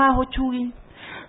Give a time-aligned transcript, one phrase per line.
[0.00, 0.72] fajo, Chuy.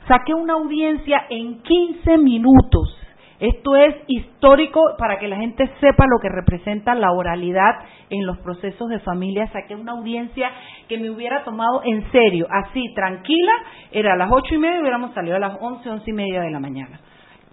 [0.08, 2.98] Saqué una audiencia en 15 minutos.
[3.40, 7.80] Esto es histórico para que la gente sepa lo que representa la oralidad
[8.10, 9.52] en los procesos de familia.
[9.52, 10.52] Saqué una audiencia
[10.88, 13.52] que me hubiera tomado en serio, así, tranquila.
[13.92, 16.52] Era a las ocho y media hubiéramos salido a las once, once y media de
[16.52, 17.00] la mañana.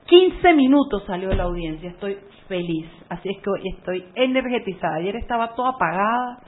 [0.09, 1.91] 15 minutos salió la audiencia.
[1.91, 2.17] Estoy
[2.49, 2.87] feliz.
[3.11, 4.97] Así es que hoy estoy energetizada.
[4.97, 6.39] Ayer estaba toda apagada,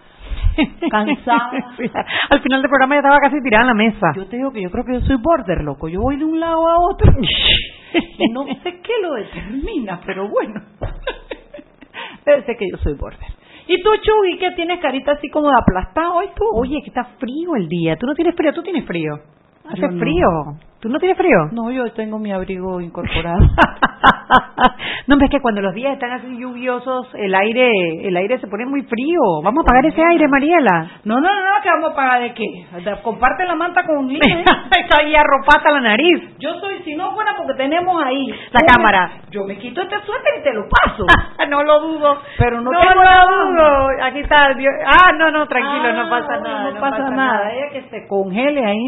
[0.90, 1.50] cansada.
[2.30, 4.06] Al final del programa ya estaba casi tirada en la mesa.
[4.16, 5.88] Yo te digo que yo creo que yo soy border, loco.
[5.88, 7.12] Yo voy de un lado a otro.
[8.18, 10.62] y no sé qué lo determina, pero bueno.
[12.24, 13.28] Debe ser que yo soy border.
[13.66, 16.44] ¿Y tú, Chugui, qué tienes carita así como de aplastada hoy tú?
[16.54, 17.96] Oye, que está frío el día.
[17.96, 18.52] ¿Tú no tienes frío?
[18.52, 19.14] ¿Tú tienes frío?
[19.68, 19.98] Hace Yo no.
[20.00, 20.26] frío.
[20.80, 21.36] ¿Tú no tienes frío?
[21.52, 23.38] No, yo tengo mi abrigo incorporado.
[25.06, 27.68] no, hombre, es que cuando los días están así lluviosos, el aire
[28.08, 29.20] el aire se pone muy frío.
[29.44, 30.90] Vamos a apagar ese aire, Mariela.
[31.04, 32.44] No, no, no, no, que vamos a pagar de qué.
[33.02, 34.40] Comparte la manta con Lina.
[34.40, 34.44] ¿eh?
[34.80, 36.38] Está ahí arropata la nariz.
[36.38, 39.10] Yo soy, si no fuera porque tenemos ahí La cámara.
[39.26, 41.04] me- Yo me quito este suéter y te lo paso.
[41.50, 42.18] no lo dudo.
[42.38, 43.26] Pero no, no tengo lo nada.
[43.26, 43.88] dudo.
[44.04, 44.46] Aquí está.
[44.86, 46.70] Ah, no, no, tranquilo, no Ah, pasa nada.
[46.70, 47.52] No, pasa, nada.
[47.52, 48.86] Ella que se congele ahí.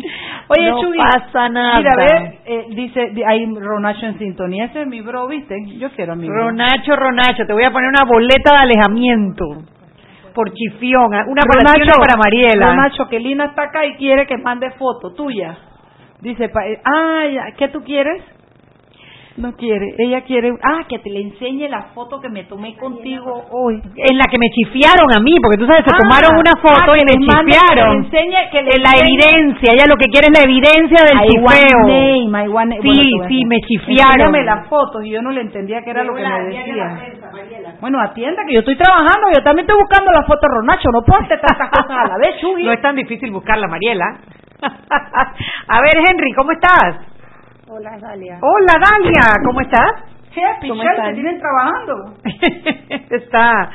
[0.48, 1.81] Oye, No Chuy, pasa nada.
[1.82, 4.66] Mira, ve, eh, dice, di- ahí Ronacho en sintonía.
[4.66, 5.54] Ese es mi bro, ¿viste?
[5.78, 6.46] Yo quiero a mi bro.
[6.48, 9.44] Ronacho, Ronacho, te voy a poner una boleta de alejamiento
[10.34, 11.18] por chifión, ¿eh?
[11.26, 12.66] una una para Mariela.
[12.70, 15.56] Ronacho, que Lina está acá y quiere que mande foto tuya.
[16.20, 16.80] Dice, eh,
[17.34, 18.22] ya, ¿qué tú quieres?
[19.36, 23.44] No quiere, ella quiere, ah, que te le enseñe la foto que me tomé contigo
[23.50, 23.80] hoy.
[23.96, 26.92] En la que me chifiaron a mí, porque tú sabes, se Ah, tomaron una foto
[26.92, 27.88] ah, y que me chifiaron.
[28.04, 30.44] Que le enseñe, que le En la enseñe- evidencia, ella lo que quiere es la
[30.44, 31.80] evidencia del I chifeo.
[31.88, 32.82] name, I want name.
[32.82, 34.20] Sí, Bueno, sí, me chifiaron.
[34.36, 37.00] Enséñame las fotos y yo no le entendía qué era lo que me decía.
[37.80, 41.00] Bueno, atienda que yo estoy trabajando, yo también estoy buscando la foto de Ronacho, no
[41.02, 42.64] puedo hacer tantas cosas a la vez, Chuy.
[42.64, 44.04] No es tan difícil buscarla, Mariela.
[44.62, 47.11] a ver, Henry, ¿cómo estás?
[47.74, 48.38] Hola, Dalia.
[48.42, 49.92] Hola, Dalia, ¿cómo estás?
[50.36, 51.08] Happy, ¿Cómo están?
[51.08, 52.14] te tienen trabajando.
[53.16, 53.70] está,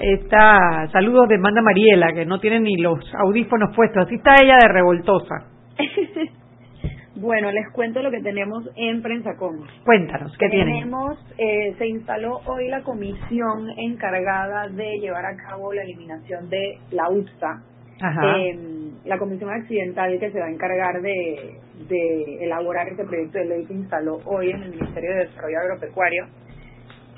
[0.00, 4.04] está, saludos de Manda Mariela, que no tiene ni los audífonos puestos.
[4.04, 5.46] Así está ella de revoltosa.
[7.14, 9.64] bueno, les cuento lo que tenemos en Prensacom.
[9.84, 10.80] Cuéntanos, ¿qué tienen?
[10.80, 16.80] Tenemos, eh, se instaló hoy la comisión encargada de llevar a cabo la eliminación de
[16.90, 17.62] la UPSA.
[18.02, 18.58] Eh,
[19.04, 21.58] la comisión accidental que se va a encargar de,
[21.88, 26.26] de elaborar este proyecto de ley se instaló hoy en el Ministerio de Desarrollo Agropecuario.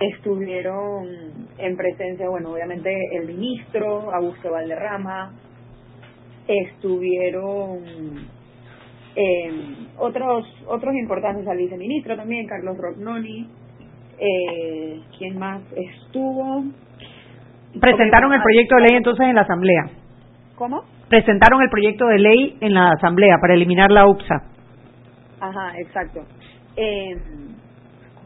[0.01, 1.07] Estuvieron
[1.59, 5.33] en presencia, bueno, obviamente el ministro Augusto Valderrama,
[6.47, 7.83] estuvieron
[9.17, 9.51] eh,
[9.99, 13.49] otros otros importantes, al viceministro también, Carlos Rognoni,
[14.19, 16.65] eh, ¿quién más estuvo?
[17.81, 19.91] Presentaron el proyecto de ley entonces en la Asamblea.
[20.59, 20.83] ¿Cómo?
[21.09, 24.43] Presentaron el proyecto de ley en la Asamblea para eliminar la UPSA.
[25.41, 26.25] Ajá, exacto.
[26.77, 27.17] Eh,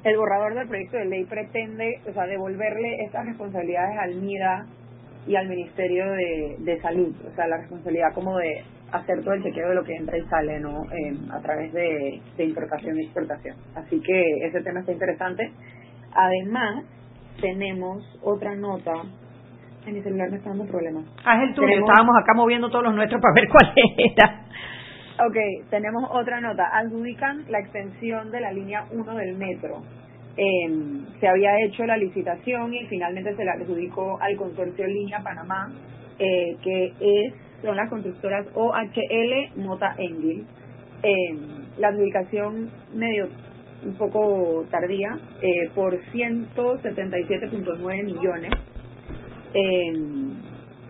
[0.04, 4.66] el borrador del proyecto de ley pretende, o sea, devolverle estas responsabilidades al MIDA
[5.26, 9.42] y al Ministerio de, de Salud, o sea, la responsabilidad como de hacer todo el
[9.42, 10.84] chequeo de lo que entra y sale, ¿no?
[10.90, 13.56] Eh, a través de, de importación y exportación.
[13.74, 15.52] Así que ese tema está interesante.
[16.14, 16.84] Además,
[17.40, 18.92] tenemos otra nota.
[19.86, 21.04] En mi celular me está dando problemas.
[21.24, 24.46] Haz el tuyo, Tenemos- estábamos acá moviendo todos los nuestros para ver cuál era.
[25.26, 25.36] Ok,
[25.70, 26.68] tenemos otra nota.
[26.72, 29.82] Adjudican la extensión de la línea 1 del metro.
[30.36, 30.70] Eh,
[31.20, 35.70] se había hecho la licitación y finalmente se la adjudicó al consorcio Línea Panamá,
[36.18, 40.46] eh, que es son las constructoras OHL Mota Engil.
[41.02, 41.36] Eh,
[41.78, 43.28] la adjudicación medio
[43.84, 48.50] un poco tardía eh, por 177.9 millones.
[49.54, 49.92] Eh,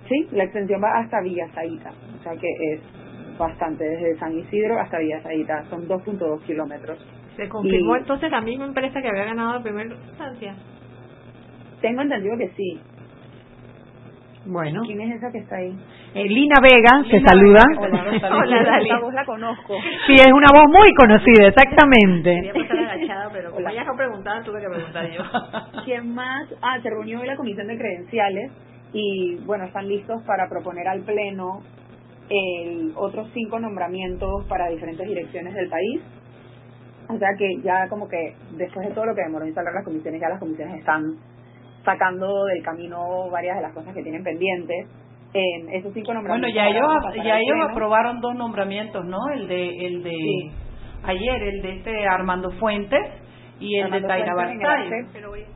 [0.09, 2.81] sí, la extensión va hasta Villa Zaita, o sea que es
[3.39, 6.99] bastante, desde San Isidro hasta Villa Zaita, son 2.2 kilómetros.
[7.37, 10.55] Se confirmó Y- entonces la misma empresa que había ganado la primera instancia.
[11.81, 12.81] Tengo entendido que sí.
[14.45, 15.73] Bueno, ¿Quién es esa que está ahí?
[16.15, 17.63] Eh, Lina Vega, te saluda.
[17.69, 18.39] Te saluda.
[18.39, 18.79] Hola.
[18.83, 19.75] Esa voz la conozco.
[20.07, 22.53] Sí, es una voz muy conocida, exactamente.
[22.53, 23.73] Quería agachada, pero como Hola.
[23.73, 25.23] ellas no preguntaban, tuve que preguntar yo.
[25.85, 26.49] ¿Quién más?
[26.61, 28.53] Ah, se reunió hoy la comisión de credenciales
[28.93, 31.63] y bueno, están listos para proponer al Pleno
[32.29, 36.01] el otros cinco nombramientos para diferentes direcciones del país.
[37.09, 40.21] O sea que ya como que después de todo lo que demoró instalar las comisiones,
[40.21, 41.17] ya las comisiones están
[41.85, 44.87] sacando del camino varias de las cosas que tienen pendientes.
[45.35, 46.55] En esos cinco Bueno, nombramientos.
[46.55, 49.19] ya ahora ellos, ya ellos aprobaron dos nombramientos, ¿no?
[49.35, 50.51] El de, el de Sí.
[51.05, 53.01] ayer, el de este Armando Fuentes
[53.59, 54.35] y el Armando de Taira.
[54.35, 55.47] ACE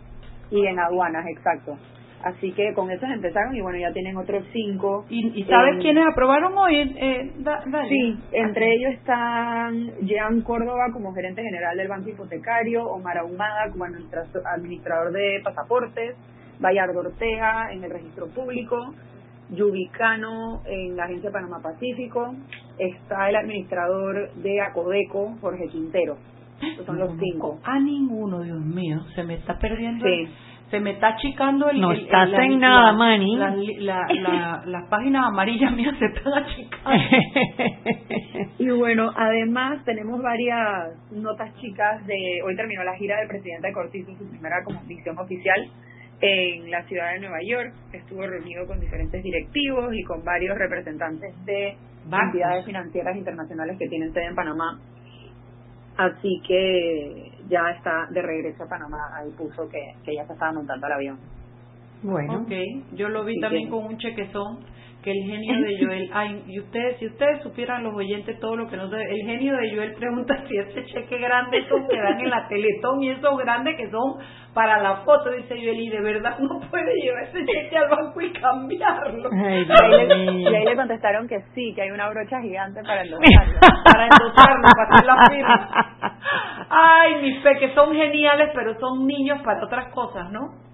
[0.51, 1.77] y en aduanas, exacto.
[2.25, 5.05] Así que con esos empezaron y bueno, ya tienen otros cinco.
[5.11, 6.95] ¿Y, y sabes Eh, quiénes aprobaron hoy?
[6.97, 7.63] Eh, da-?
[7.89, 13.85] Sí, entre ellos están Jean Córdoba como gerente general del Banco Hipotecario, Omar Ahumada como
[13.85, 14.25] administra-
[14.55, 16.17] administrador de pasaportes,
[16.59, 18.95] Bayardo Ortega en el registro público,
[19.51, 22.35] Yubicano en la Agencia Panamá Pacífico,
[22.79, 26.17] está el administrador de Acodeco, Jorge Quintero.
[26.61, 27.59] Esos son los cinco.
[27.65, 30.07] A ninguno, Dios mío, se me está perdiendo.
[30.07, 30.29] Sí.
[30.71, 31.81] se me está achicando el.
[31.81, 33.37] No el- el- estás la- en nada, la- Manny.
[33.37, 36.91] la- la- la- Las páginas amarillas mías se están achicando.
[38.59, 40.59] Y bueno, además tenemos varias
[41.13, 45.69] notas chicas de, hoy terminó la gira del presidente Cortizo, su primera como misión oficial
[46.21, 51.35] en la ciudad de Nueva York, estuvo reunido con diferentes directivos y con varios representantes
[51.45, 51.77] de
[52.09, 52.27] Bancos.
[52.35, 54.81] entidades financieras internacionales que tienen sede en Panamá.
[55.97, 60.53] Así que ya está de regreso a Panamá, ahí puso que, que ya se estaba
[60.53, 61.19] montando al avión.
[62.03, 62.43] bueno.
[62.43, 62.53] Ok,
[62.93, 64.59] yo lo vi Así también que- con un chequezón
[65.07, 68.67] que el genio de Joel, ay, y ustedes, si ustedes supieran los oyentes todo lo
[68.67, 72.21] que no saben, el genio de Joel pregunta si ese cheque grande, esos que dan
[72.21, 74.17] en la Teletón y esos grandes que son
[74.53, 78.21] para la foto, dice Joel, y de verdad no puede llevar ese cheque al banco
[78.21, 79.31] y cambiarlo.
[79.33, 80.51] Ay, Y ahí, le, mío.
[80.51, 83.61] y ahí le contestaron que sí, que hay una brocha gigante para endosarlo.
[83.85, 86.17] para endosarlo, para hacer la firma.
[86.69, 90.66] Ay, mis pe, que son geniales, pero son niños para otras cosas, ¿no?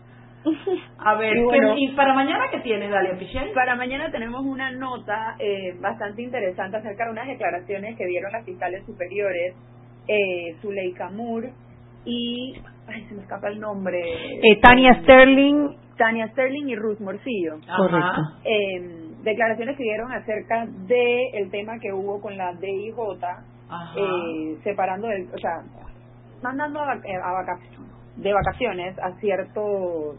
[0.98, 1.74] A ver, Y ¿qué- bueno.
[1.76, 3.50] ¿y para mañana qué tienes, Dalia Pichel?
[3.52, 8.44] Para mañana tenemos una nota eh, bastante interesante acerca de unas declaraciones que dieron las
[8.44, 9.54] fiscales superiores,
[10.08, 11.52] eh, Zuleika Moore
[12.04, 12.54] y,
[12.88, 14.00] ay, se me escapa el nombre.
[14.00, 17.58] Eh, Tania Sterling, Tania Sterling y Ruth Morcillo.
[17.76, 18.20] Correcto.
[18.44, 22.96] Eh, declaraciones que dieron acerca de el tema que hubo con la DIJ,
[23.96, 25.62] eh, separando, del, o sea,
[26.42, 27.78] mandando a, eh, a vacaciones,
[28.16, 30.16] de vacaciones a ciertos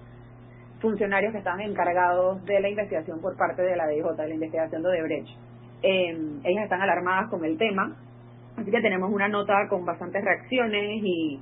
[0.83, 4.83] funcionarios que estaban encargados de la investigación por parte de la DIJ, de la investigación
[4.83, 5.30] de Odebrecht.
[5.81, 7.95] Eh, ellas están alarmadas con el tema,
[8.57, 11.39] así que tenemos una nota con bastantes reacciones y,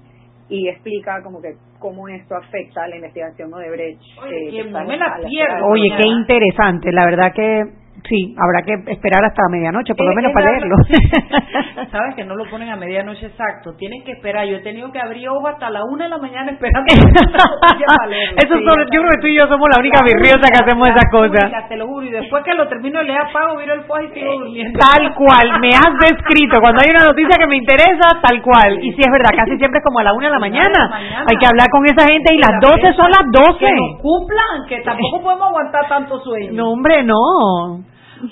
[0.50, 4.00] y explica como que cómo esto afecta a la investigación Odebrecht.
[4.24, 5.56] Oye, eh, que no me la pierdo.
[5.58, 6.92] de Oye, qué interesante.
[6.92, 7.64] La verdad que
[8.08, 10.76] sí, habrá que esperar hasta medianoche, por lo Eh, menos para la- leerlo.
[11.90, 13.74] Sabes que no lo ponen a medianoche exacto.
[13.78, 14.46] Tienen que esperar.
[14.46, 18.36] Yo he tenido que abrir ojo hasta la una de la mañana esperando leerlo.
[18.38, 20.88] Eso Sí, son- yo creo que tú y yo somos la única virriosa que hacemos
[20.90, 21.68] esas cosas.
[21.70, 22.06] Te lo juro.
[22.06, 24.80] Y después que lo termino de leer, apago, miro el fuego y sigo durmiendo.
[24.80, 26.60] Tal cual, me has descrito.
[26.62, 28.78] Cuando hay una noticia que me interesa, tal cual.
[28.84, 30.88] Y si es verdad, casi siempre es como a la una de la mañana.
[30.90, 31.26] mañana.
[31.30, 33.60] Hay que hablar con esa gente y las La 12 son las 12.
[33.66, 36.52] Que nos cumplan, que tampoco podemos aguantar tanto sueño.
[36.54, 37.84] No, hombre, no.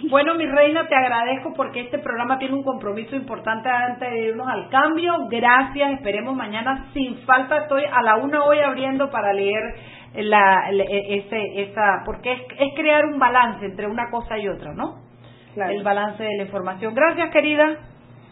[0.09, 4.47] Bueno, mi reina, te agradezco porque este programa tiene un compromiso importante antes de irnos
[4.47, 5.13] al cambio.
[5.30, 7.57] Gracias, esperemos mañana sin falta.
[7.59, 9.62] Estoy a la una hoy abriendo para leer
[10.15, 14.74] la, la- ese, esa, porque es, es crear un balance entre una cosa y otra,
[14.74, 14.95] ¿no?
[15.53, 15.71] Claro.
[15.71, 16.94] El balance de la información.
[16.94, 17.77] Gracias, querida.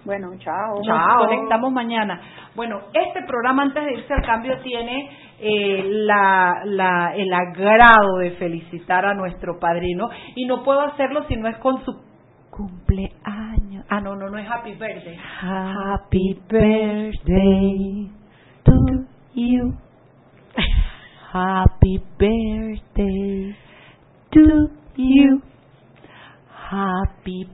[0.06, 0.80] Bueno, chao.
[0.86, 2.22] Nos conectamos mañana.
[2.56, 5.10] Bueno, este programa antes de irse al cambio tiene
[5.40, 11.36] eh, la, la, el agrado de felicitar a nuestro padrino y no puedo hacerlo si
[11.36, 11.94] no es con su
[12.50, 13.86] cumpleaños.
[13.90, 15.18] Ah, no, no, no es Happy Birthday.
[15.42, 18.10] Happy birthday
[18.64, 19.06] to
[19.36, 19.78] you.
[21.32, 23.56] Happy birthday
[24.32, 25.42] to you.
[26.70, 27.48] Happy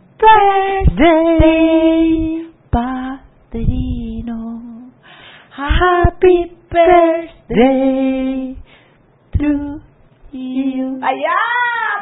[0.98, 4.73] birthday, padrino.
[5.56, 8.58] Happy birthday
[9.38, 9.82] to
[10.32, 11.00] you.
[11.00, 11.42] ¡Allá!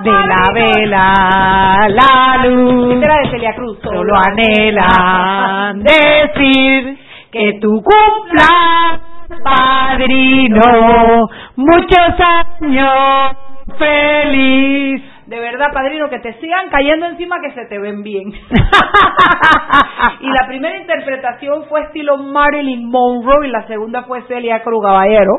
[0.06, 2.94] Vela, vela, la luz.
[2.94, 3.78] Esta era de Celia Cruz.
[3.84, 6.98] Solo anhelan decir
[7.30, 9.02] que tu cumpla,
[9.44, 11.28] padrino,
[11.58, 12.20] muchos
[12.62, 13.36] años
[13.78, 15.11] feliz.
[15.32, 18.34] De verdad, padrino, que te sigan cayendo encima que se te ven bien.
[20.20, 25.32] y la primera interpretación fue estilo Marilyn Monroe y la segunda fue Celia Cruz Caballero.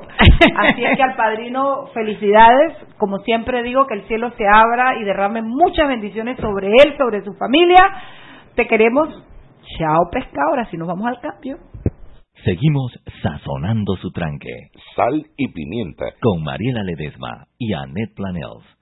[0.57, 2.75] Así es que al padrino, felicidades.
[2.97, 7.23] Como siempre digo, que el cielo se abra y derrame muchas bendiciones sobre él, sobre
[7.23, 7.85] su familia.
[8.55, 9.11] Te queremos.
[9.77, 10.53] Chao, pescado.
[10.53, 11.59] Ahora sí nos vamos al cambio.
[12.47, 16.07] Seguimos sazonando su tranque Sal y pimienta.
[16.23, 18.82] con Mariela Ledesma y Annette Planels.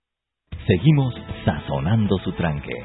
[0.67, 2.75] Seguimos sazonando su tranque.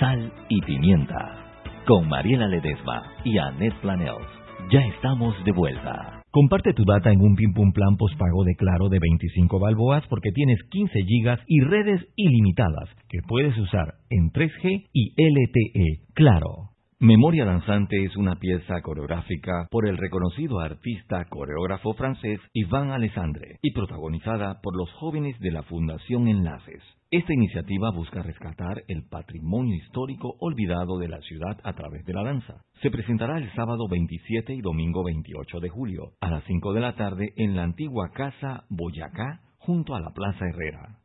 [0.00, 1.62] Sal y pimienta.
[1.86, 4.26] Con Mariela Ledesma y Annette Planels.
[4.70, 6.22] Ya estamos de vuelta.
[6.30, 10.30] Comparte tu data en un Pim Pum Plan postpago de Claro de 25 balboas porque
[10.32, 16.14] tienes 15 gigas y redes ilimitadas que puedes usar en 3G y LTE.
[16.14, 16.70] Claro.
[16.98, 23.72] Memoria Danzante es una pieza coreográfica por el reconocido artista coreógrafo francés Ivan Alessandre y
[23.72, 26.82] protagonizada por los jóvenes de la Fundación Enlaces.
[27.12, 32.22] Esta iniciativa busca rescatar el patrimonio histórico olvidado de la ciudad a través de la
[32.22, 32.64] danza.
[32.80, 36.94] Se presentará el sábado 27 y domingo 28 de julio a las 5 de la
[36.94, 41.02] tarde en la antigua Casa Boyacá junto a la Plaza Herrera.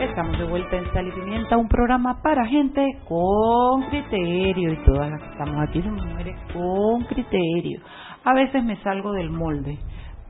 [0.00, 5.10] Estamos de vuelta en Sal y Pimienta, un programa para gente con criterio y todas
[5.10, 7.80] las que estamos aquí somos mujeres con criterio.
[8.24, 9.78] A veces me salgo del molde,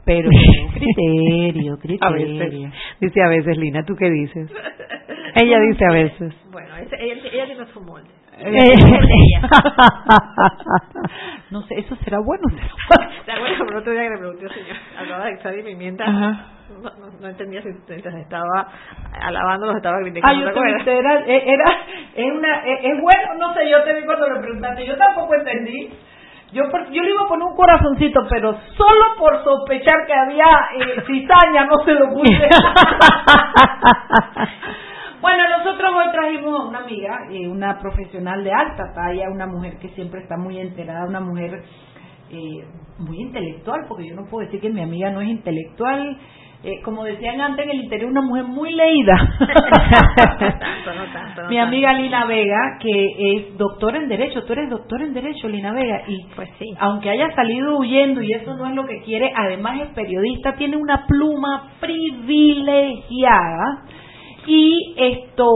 [0.04, 0.28] pero
[0.74, 2.06] criterio, criterio.
[2.06, 4.50] A veces, dice a veces, Lina, ¿tú qué dices?
[5.34, 6.34] Ella dice a veces.
[6.50, 8.08] Bueno, ese, ella, ella tiene su molde.
[11.50, 12.44] no sé, eso será bueno.
[13.24, 16.04] Será bueno, pero otro día que le pregunté al señor, hablaba de sal y pimienta.
[16.04, 16.52] Ajá.
[16.68, 18.68] No, no, no entendía si estaba
[19.20, 20.28] alabando los estaba criticando.
[20.28, 20.52] Ah, yo
[20.84, 21.64] ¿te era, era,
[22.14, 25.34] es una, es, es bueno, no sé, yo te vi cuando me preguntaste, yo tampoco
[25.34, 25.90] entendí.
[26.52, 30.46] Yo, yo le iba a poner un corazoncito, pero solo por sospechar que había
[30.78, 32.48] eh, cizaña no se lo puse.
[35.20, 39.78] bueno, nosotros hoy trajimos a una amiga, eh, una profesional de alta talla, una mujer
[39.78, 41.62] que siempre está muy enterada, una mujer
[42.30, 42.64] eh,
[42.98, 46.18] muy intelectual, porque yo no puedo decir que mi amiga no es intelectual.
[46.64, 49.14] Eh, como decían antes en el interior, una mujer muy leída.
[49.38, 51.62] tanto, no tanto, no Mi tanto.
[51.62, 56.02] amiga Lina Vega, que es doctora en Derecho, tú eres doctora en Derecho, Lina Vega,
[56.08, 56.66] y Pues sí.
[56.80, 60.76] aunque haya salido huyendo y eso no es lo que quiere, además es periodista, tiene
[60.76, 63.84] una pluma privilegiada
[64.46, 65.46] y esto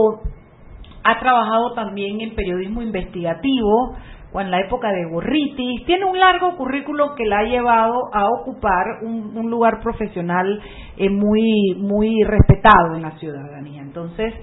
[1.03, 3.97] ha trabajado también en periodismo investigativo
[4.33, 5.85] o en la época de Gorritis.
[5.85, 10.61] Tiene un largo currículo que la ha llevado a ocupar un, un lugar profesional
[10.97, 13.81] eh, muy, muy respetado en la ciudadanía.
[13.81, 14.33] Entonces,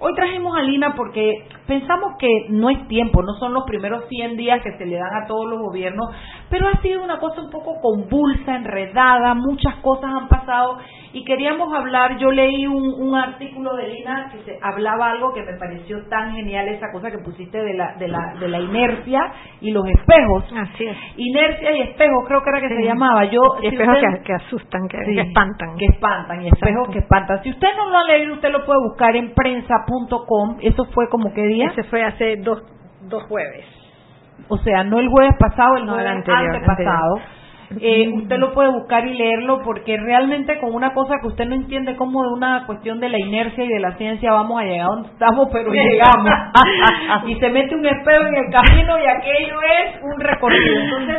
[0.00, 4.36] hoy trajimos a Lina porque pensamos que no es tiempo, no son los primeros 100
[4.36, 6.10] días que se le dan a todos los gobiernos,
[6.50, 10.78] pero ha sido una cosa un poco convulsa, enredada, muchas cosas han pasado
[11.12, 15.42] y queríamos hablar, yo leí un, un artículo de Lina que se hablaba algo que
[15.42, 19.20] me pareció tan genial, esa cosa que pusiste de la, de la, de la inercia
[19.60, 20.44] y los espejos.
[20.56, 20.96] Así es.
[21.16, 23.24] Inercia y espejos, creo que era que se llamaba.
[23.24, 25.76] Yo, Y si espejos usted- que, que asustan, que, Sí, que espantan.
[25.76, 27.42] Que espantan, y espejos que espantan.
[27.42, 30.56] Si usted no lo ha leído, usted lo puede buscar en prensa.com.
[30.60, 31.68] Eso fue como qué día?
[31.68, 32.62] Ese fue hace dos,
[33.02, 33.64] dos jueves.
[34.48, 37.18] O sea, no el jueves pasado, el No, jueves el anterior, antepasado.
[37.80, 41.54] Eh, usted lo puede buscar y leerlo porque realmente con una cosa que usted no
[41.54, 44.86] entiende como de una cuestión de la inercia y de la ciencia vamos a llegar
[44.86, 46.30] donde estamos, pero llegamos.
[47.26, 50.80] y se mete un espejo en el camino y aquello es un recorrido.
[50.80, 51.16] Entonces,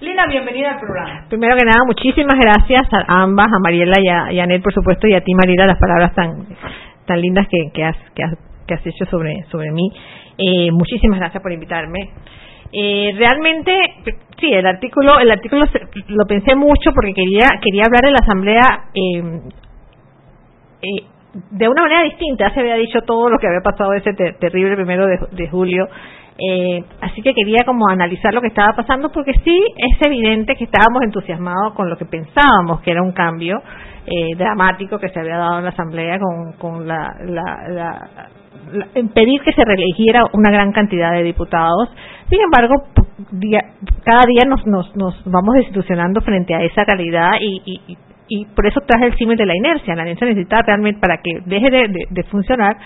[0.00, 1.24] Lina, bienvenida al programa.
[1.28, 3.96] Primero que nada, muchísimas gracias a ambas, a Mariela
[4.30, 6.46] y a, y por supuesto, y a ti, Marila, las palabras tan
[7.06, 8.34] tan lindas que, que, has, que, has,
[8.66, 9.90] que has hecho sobre, sobre mí.
[10.36, 12.10] Eh, muchísimas gracias por invitarme.
[12.72, 13.72] Eh, realmente,
[14.38, 15.64] sí, el artículo, el artículo
[16.08, 19.40] lo pensé mucho porque quería, quería hablar de la asamblea eh,
[20.82, 21.04] eh,
[21.50, 22.52] de una manera distinta.
[22.52, 25.88] Se había dicho todo lo que había pasado ese terrible primero de, de julio.
[26.38, 30.64] Eh, así que quería como analizar lo que estaba pasando porque sí es evidente que
[30.64, 33.62] estábamos entusiasmados con lo que pensábamos que era un cambio
[34.04, 38.08] eh, dramático que se había dado en la asamblea con, con la, la, la
[39.14, 41.88] pedir que se reeligiera una gran cantidad de diputados.
[42.28, 42.74] Sin embargo,
[44.04, 47.80] cada día nos, nos, nos vamos destitucionando frente a esa realidad y,
[48.28, 49.94] y, por eso traje el símil de la inercia.
[49.94, 52.76] La inercia necesita realmente, para que deje de, funcionar,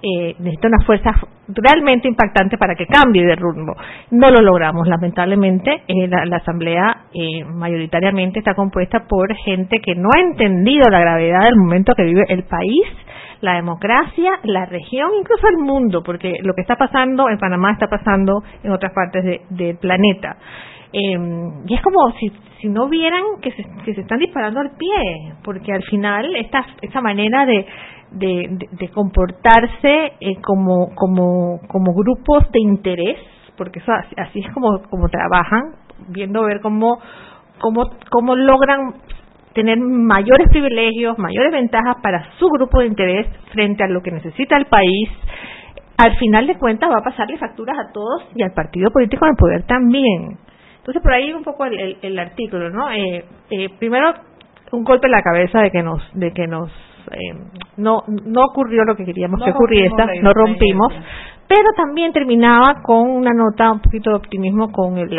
[0.00, 1.10] eh, necesita una fuerza
[1.48, 3.74] realmente impactante para que cambie de rumbo.
[4.12, 5.82] No lo logramos, lamentablemente.
[5.88, 11.42] Eh, la, Asamblea eh, mayoritariamente está compuesta por gente que no ha entendido la gravedad
[11.42, 12.84] del momento que vive el país
[13.40, 17.88] la democracia, la región, incluso el mundo, porque lo que está pasando en Panamá está
[17.88, 20.36] pasando en otras partes del planeta.
[20.92, 21.18] Eh,
[21.66, 25.82] y es como si, si no vieran que se, están disparando al pie, porque al
[25.84, 27.66] final esta, esta manera de,
[28.12, 33.18] de, de, comportarse eh, como, como, como grupos de interés,
[33.56, 35.74] porque eso así, es como, como trabajan,
[36.08, 36.98] viendo ver cómo,
[37.58, 38.94] cómo, cómo logran
[39.56, 44.54] tener mayores privilegios, mayores ventajas para su grupo de interés frente a lo que necesita
[44.58, 45.08] el país,
[45.96, 49.30] al final de cuentas va a pasarle facturas a todos y al partido político en
[49.30, 50.38] el poder también.
[50.76, 52.92] Entonces por ahí un poco el, el, artículo, ¿no?
[52.92, 54.12] Eh, eh, primero
[54.72, 56.70] un golpe en la cabeza de que nos, de que nos
[57.12, 57.34] eh,
[57.78, 60.92] no no ocurrió lo que queríamos que ocurriese, no rompimos,
[61.48, 65.16] pero también terminaba con una nota un poquito de optimismo con el,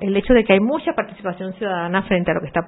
[0.00, 2.60] el, hecho de que hay mucha participación ciudadana frente a lo que está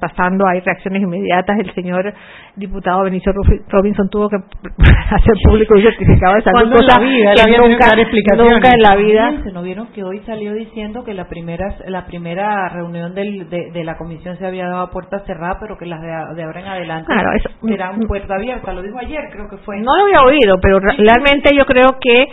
[0.00, 2.14] pasando, hay reacciones inmediatas, el señor
[2.56, 3.32] diputado Benicio
[3.68, 4.36] Robinson tuvo que
[5.10, 7.90] hacer público un certificado de salud, cosa que nunca,
[8.36, 9.30] nunca en la vida.
[9.52, 13.96] ¿No vieron que hoy salió diciendo que la primera la primera reunión del, de, la
[13.96, 17.30] comisión se había dado a puerta cerrada, pero que las de, ahora en adelante claro,
[17.36, 18.72] eso, serán puerta abierta?
[18.72, 19.78] Lo dijo ayer, creo que fue.
[19.80, 22.26] No lo había oído, pero realmente yo creo que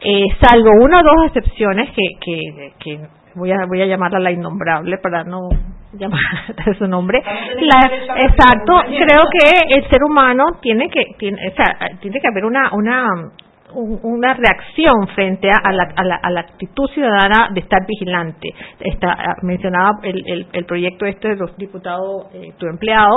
[0.00, 3.00] eh, salvo una o dos excepciones que, que,
[3.34, 5.48] voy a voy a llamarla la innombrable para no
[5.92, 6.20] llamar
[6.78, 12.20] su nombre la, exacto creo que el ser humano tiene que tiene o sea, tiene
[12.20, 13.30] que haber una una
[13.74, 18.48] una reacción frente a la, a la, a la actitud ciudadana de estar vigilante.
[18.80, 23.14] Está, mencionaba el, el, el proyecto este de los diputados, eh, tu empleado,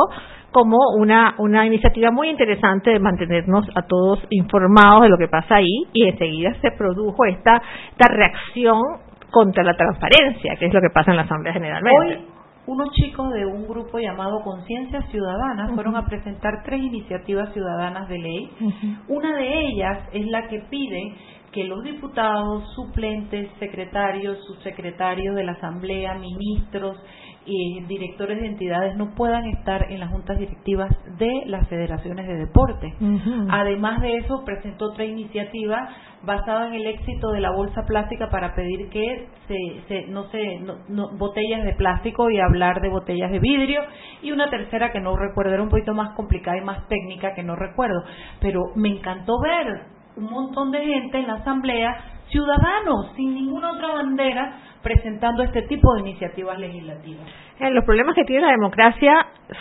[0.54, 5.56] como una, una iniciativa muy interesante de mantenernos a todos informados de lo que pasa
[5.56, 7.62] ahí y enseguida se produjo esta,
[7.92, 8.80] esta reacción
[9.32, 12.00] contra la transparencia, que es lo que pasa en la Asamblea generalmente.
[12.00, 12.28] Hoy,
[12.66, 18.20] unos chicos de un grupo llamado Conciencia Ciudadana fueron a presentar tres iniciativas ciudadanas de
[18.20, 18.50] ley.
[19.10, 21.14] Una de ellas es la que pide
[21.52, 26.98] que los diputados, suplentes, secretarios, subsecretarios de la Asamblea, ministros,
[27.46, 32.38] y directores de entidades no puedan estar en las juntas directivas de las federaciones de
[32.38, 32.94] deporte.
[33.50, 35.90] Además de eso, presentó otra iniciativa
[36.24, 39.28] basada en el éxito de la bolsa plástica para pedir que
[39.88, 43.82] se, no se no, botellas de plástico y hablar de botellas de vidrio.
[44.22, 47.44] Y una tercera que no recuerdo era un poquito más complicada y más técnica que
[47.44, 48.04] no recuerdo.
[48.40, 49.82] Pero me encantó ver
[50.16, 51.96] un montón de gente en la asamblea
[52.30, 57.26] ciudadanos sin ninguna otra bandera presentando este tipo de iniciativas legislativas.
[57.60, 59.14] Eh, los problemas que tiene la democracia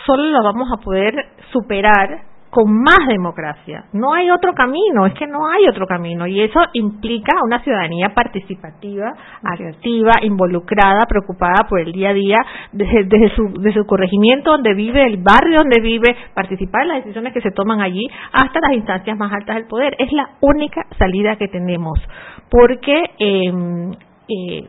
[0.05, 1.15] solo los vamos a poder
[1.53, 3.85] superar con más democracia.
[3.95, 8.11] No hay otro camino, es que no hay otro camino y eso implica una ciudadanía
[8.11, 9.11] participativa,
[9.43, 12.39] activa, involucrada, preocupada por el día a día,
[12.73, 17.33] desde, su, desde su corregimiento donde vive, el barrio donde vive, participar en las decisiones
[17.33, 19.97] que se toman allí hasta las instancias más altas del poder.
[19.99, 21.99] Es la única salida que tenemos
[22.51, 23.51] porque eh,
[24.29, 24.69] eh,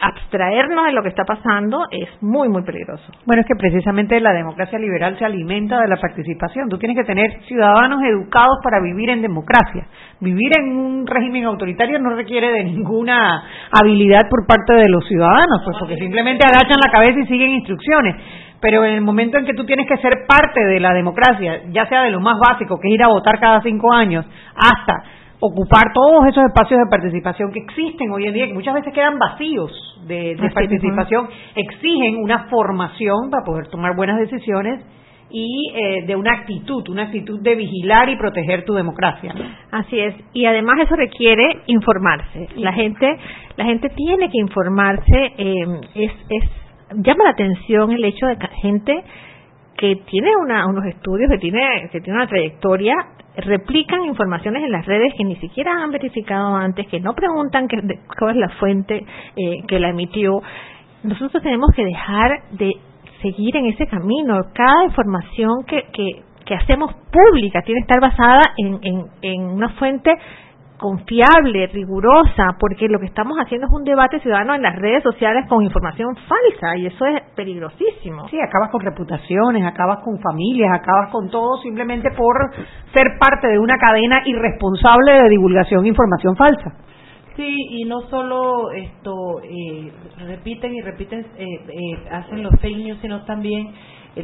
[0.00, 3.04] abstraernos de lo que está pasando es muy, muy peligroso.
[3.26, 6.68] Bueno, es que precisamente la democracia liberal se alimenta de la participación.
[6.68, 9.86] Tú tienes que tener ciudadanos educados para vivir en democracia.
[10.20, 15.62] Vivir en un régimen autoritario no requiere de ninguna habilidad por parte de los ciudadanos,
[15.64, 18.16] pues porque simplemente agachan la cabeza y siguen instrucciones.
[18.60, 21.86] Pero en el momento en que tú tienes que ser parte de la democracia, ya
[21.86, 25.02] sea de lo más básico, que es ir a votar cada cinco años, hasta
[25.40, 29.18] ocupar todos esos espacios de participación que existen hoy en día, que muchas veces quedan
[29.18, 29.72] vacíos
[30.06, 34.84] de, participación, exigen una formación para poder tomar buenas decisiones
[35.30, 39.32] y eh, de una actitud, una actitud de vigilar y proteger tu democracia.
[39.70, 42.48] Así es, y además eso requiere informarse.
[42.56, 43.16] La gente,
[43.56, 45.32] la gente tiene que informarse.
[45.38, 46.50] Eh, es, es
[46.96, 49.04] llama la atención el hecho de que gente
[49.76, 52.94] que tiene una, unos estudios, que tiene, que tiene una trayectoria,
[53.40, 57.76] replican informaciones en las redes que ni siquiera han verificado antes, que no preguntan qué,
[58.18, 59.04] cuál es la fuente
[59.36, 60.42] eh, que la emitió.
[61.02, 62.72] Nosotros tenemos que dejar de
[63.22, 64.40] seguir en ese camino.
[64.54, 69.70] Cada información que, que, que hacemos pública tiene que estar basada en, en, en una
[69.70, 70.12] fuente
[70.80, 75.44] confiable, rigurosa, porque lo que estamos haciendo es un debate ciudadano en las redes sociales
[75.48, 78.28] con información falsa y eso es peligrosísimo.
[78.28, 82.34] Sí, acabas con reputaciones, acabas con familias, acabas con todo simplemente por
[82.94, 86.72] ser parte de una cadena irresponsable de divulgación de información falsa.
[87.36, 89.92] Sí, y no solo esto, eh,
[90.26, 93.72] repiten y repiten, eh, eh, hacen los fake news, sino también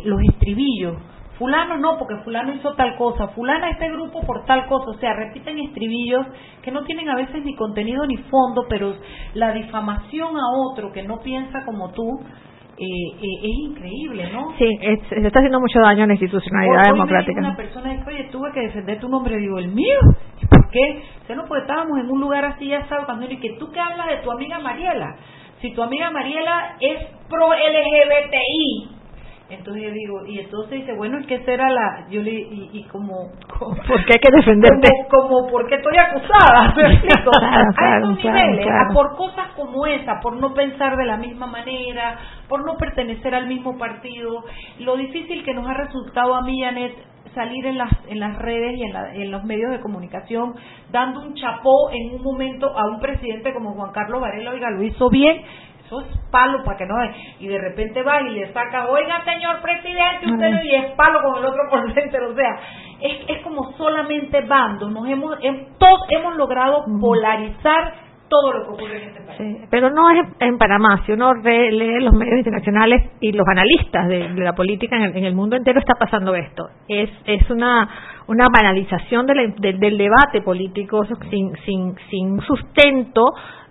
[0.04, 0.96] los estribillos.
[1.38, 5.12] Fulano no, porque fulano hizo tal cosa, fulana este grupo por tal cosa, o sea,
[5.12, 6.26] repiten estribillos
[6.62, 8.94] que no tienen a veces ni contenido ni fondo, pero
[9.34, 12.08] la difamación a otro que no piensa como tú,
[12.78, 14.54] eh, eh, es increíble, ¿no?
[14.58, 14.66] Sí,
[15.08, 17.40] se está haciendo mucho daño a la institucionalidad democrática.
[17.40, 19.98] una persona dice, oye, tuve que defender tu nombre, digo, el mío,
[20.42, 21.02] ¿y por qué?
[21.28, 23.80] O no, pues estábamos en un lugar así, ya sabes, cuando y que tú que
[23.80, 25.16] hablas de tu amiga Mariela,
[25.60, 28.95] si tu amiga Mariela es pro LGBTI,
[29.48, 32.84] entonces yo digo, y entonces dice, bueno, es que será la, yo le, y, y
[32.84, 34.88] como, como, ¿por qué hay que defenderte?
[35.08, 36.74] Como, como porque estoy acusada,
[37.76, 42.64] claro, claro, claro, por cosas como esa, por no pensar de la misma manera, por
[42.64, 44.44] no pertenecer al mismo partido,
[44.80, 46.94] lo difícil que nos ha resultado a mí, Janet,
[47.34, 50.54] salir en las, en las redes y en, en los medios de comunicación
[50.90, 54.82] dando un chapó en un momento a un presidente como Juan Carlos Varela, oiga, lo
[54.82, 55.42] hizo bien,
[55.86, 56.94] eso es palo para que no
[57.38, 61.38] y de repente va y le saca oiga señor presidente usted y es palo con
[61.38, 62.58] el otro por dentro o sea
[63.00, 65.38] es, es como solamente bando nos hemos
[65.78, 69.68] todos hemos logrado polarizar todo lo que ocurre en este país.
[69.70, 74.28] pero no es en Panamá, si uno lee los medios internacionales y los analistas de,
[74.30, 76.68] la política en el, mundo entero está pasando esto.
[76.88, 77.88] Es es una
[78.26, 83.22] una banalización del debate político sin sin sin sustento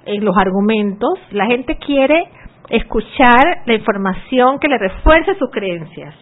[0.06, 2.28] en los argumentos, la gente quiere
[2.70, 6.16] escuchar la información que le refuerce sus creencias.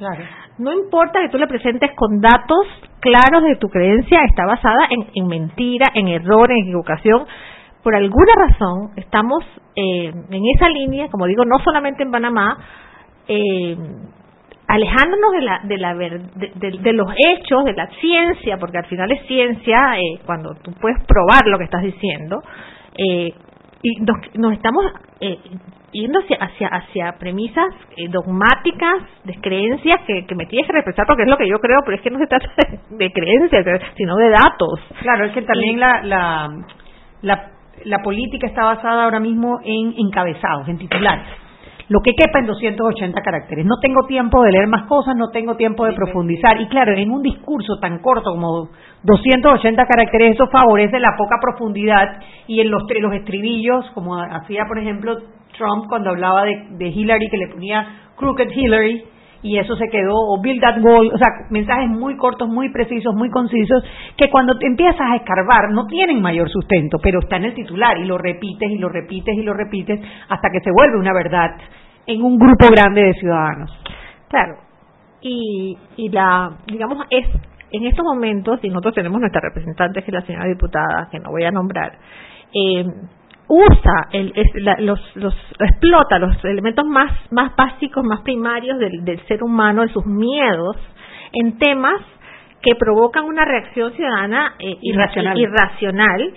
[0.58, 2.68] No importa que tú le presentes con datos
[3.00, 7.26] claros de tu creencia, está basada en, mentira, en error, en equivocación.
[7.82, 9.44] Por alguna razón estamos
[9.76, 12.58] eh, en esa línea, como digo, no solamente en Panamá,
[13.28, 13.78] eh,
[14.68, 19.26] alejándonos de la de la de, los hechos de la ciencia porque al final es
[19.28, 22.42] ciencia eh, cuando tú puedes probar lo que estás diciendo
[22.98, 23.34] eh,
[23.84, 24.86] y nos, nos estamos
[25.20, 25.38] eh,
[25.92, 27.68] yendo hacia, hacia, premisas
[27.98, 31.60] eh, dogmáticas, de creencias que, que me tienes que respetar porque es lo que yo
[31.60, 32.48] creo, pero es que no se trata
[32.90, 33.66] de, creencias,
[33.96, 34.80] sino de datos.
[35.02, 36.50] Claro, es que también la, la,
[37.22, 37.52] la,
[37.84, 41.43] la política está basada ahora mismo en encabezados, en titulares
[41.90, 43.66] lo que quepa en 280 caracteres.
[43.66, 46.60] No tengo tiempo de leer más cosas, no tengo tiempo de profundizar.
[46.62, 48.70] Y claro, en un discurso tan corto como
[49.04, 54.80] 280 caracteres, eso favorece la poca profundidad y en los, los estribillos, como hacía, por
[54.80, 55.16] ejemplo,
[55.58, 59.04] Trump cuando hablaba de, de Hillary, que le ponía Crooked Hillary,
[59.44, 63.14] y eso se quedó, o build that wall, o sea, mensajes muy cortos, muy precisos,
[63.14, 63.84] muy concisos,
[64.18, 67.98] que cuando te empiezas a escarbar no tienen mayor sustento, pero está en el titular
[68.00, 71.58] y lo repites y lo repites y lo repites hasta que se vuelve una verdad
[72.08, 73.78] en un grupo grande de ciudadanos.
[74.30, 74.56] Claro,
[75.22, 77.28] y, y la, digamos, es
[77.72, 81.32] en estos momentos, y nosotros tenemos nuestra representante, que es la señora diputada, que no
[81.32, 81.98] voy a nombrar,
[82.54, 82.86] eh,
[83.48, 84.34] usa, el,
[84.80, 89.90] los, los, explota los elementos más, más básicos, más primarios del, del ser humano, de
[89.90, 90.78] sus miedos,
[91.34, 92.02] en temas
[92.62, 95.38] que provocan una reacción ciudadana eh, irracional.
[95.38, 96.34] irracional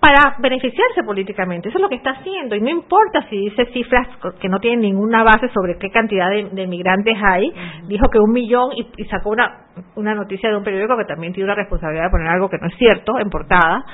[0.00, 1.68] para beneficiarse políticamente.
[1.68, 2.56] Eso es lo que está haciendo.
[2.56, 4.08] Y no importa si dice cifras
[4.40, 7.52] que no tienen ninguna base sobre qué cantidad de, migrantes hay.
[7.86, 9.66] Dijo que un millón y, sacó una,
[9.96, 12.66] una noticia de un periódico que también tiene la responsabilidad de poner algo que no
[12.68, 13.84] es cierto en portada.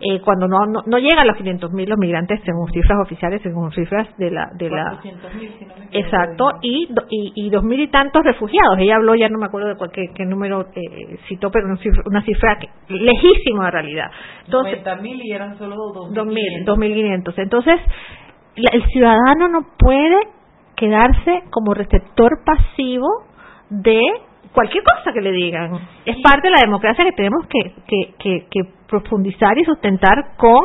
[0.00, 3.72] eh, cuando no, no, llegan a los 500 mil los migrantes según cifras oficiales, según
[3.72, 4.50] cifras de la...
[4.54, 5.00] De la
[5.92, 6.50] exacto.
[6.62, 8.78] Y, y, y dos mil y tantos refugiados.
[8.78, 12.02] Ella habló, ya no me acuerdo de cuál, qué, número eh, citó, pero una cifra,
[12.06, 14.10] una cifra lejísima de realidad.
[14.44, 16.64] Entonces, mil y eran solo 2.500.
[16.64, 17.34] 2.500.
[17.38, 17.80] Entonces,
[18.56, 20.16] el ciudadano no puede
[20.76, 23.06] quedarse como receptor pasivo
[23.70, 24.00] de
[24.56, 25.78] cualquier cosa que le digan.
[26.06, 30.64] Es parte de la democracia que tenemos que, que, que, profundizar y sustentar con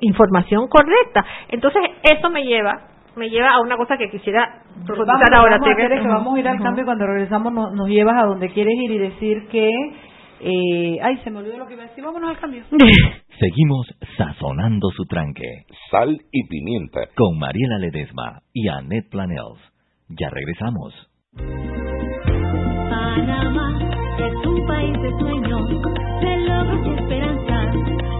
[0.00, 1.24] información correcta.
[1.48, 5.58] Entonces, eso me lleva me lleva a una cosa que quisiera profundizar ahora.
[5.58, 8.26] Vamos a, que vamos a ir al cambio y cuando regresamos nos, nos llevas a
[8.26, 9.70] donde quieres ir y decir que
[10.40, 12.04] eh, ay, se me olvidó lo que iba a decir.
[12.04, 12.62] Vámonos al cambio.
[13.38, 15.64] Seguimos sazonando su tranque.
[15.90, 17.00] Sal y pimienta.
[17.16, 19.58] Con Mariela Ledesma y Annette Planels.
[20.08, 20.94] Ya regresamos.
[23.26, 23.76] Panamá
[24.18, 25.68] es un país de sueños,
[26.20, 27.72] de logros y esperanza,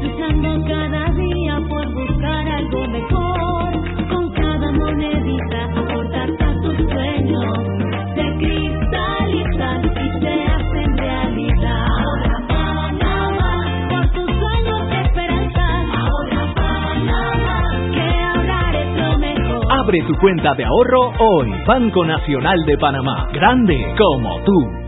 [0.03, 7.55] luchando cada día por buscar algo mejor, con cada monedita aportar a tus sueños,
[8.17, 11.87] se cristalizan y se hacen realidad.
[12.05, 17.61] Ahora Panamá, por tus sueños de esperanza, ahora Panamá,
[17.95, 19.73] que ahorrar es lo mejor.
[19.79, 21.53] Abre tu cuenta de ahorro hoy.
[21.67, 23.29] Banco Nacional de Panamá.
[23.33, 24.88] Grande como tú.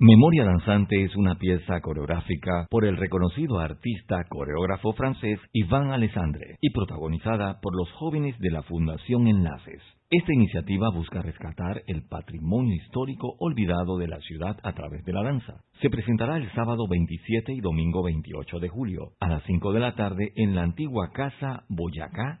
[0.00, 6.70] Memoria Danzante es una pieza coreográfica por el reconocido artista coreógrafo francés Ivan Alessandre y
[6.70, 9.80] protagonizada por los jóvenes de la Fundación Enlaces.
[10.10, 15.22] Esta iniciativa busca rescatar el patrimonio histórico olvidado de la ciudad a través de la
[15.22, 15.62] danza.
[15.80, 19.94] Se presentará el sábado 27 y domingo 28 de julio a las 5 de la
[19.94, 22.40] tarde en la antigua Casa Boyacá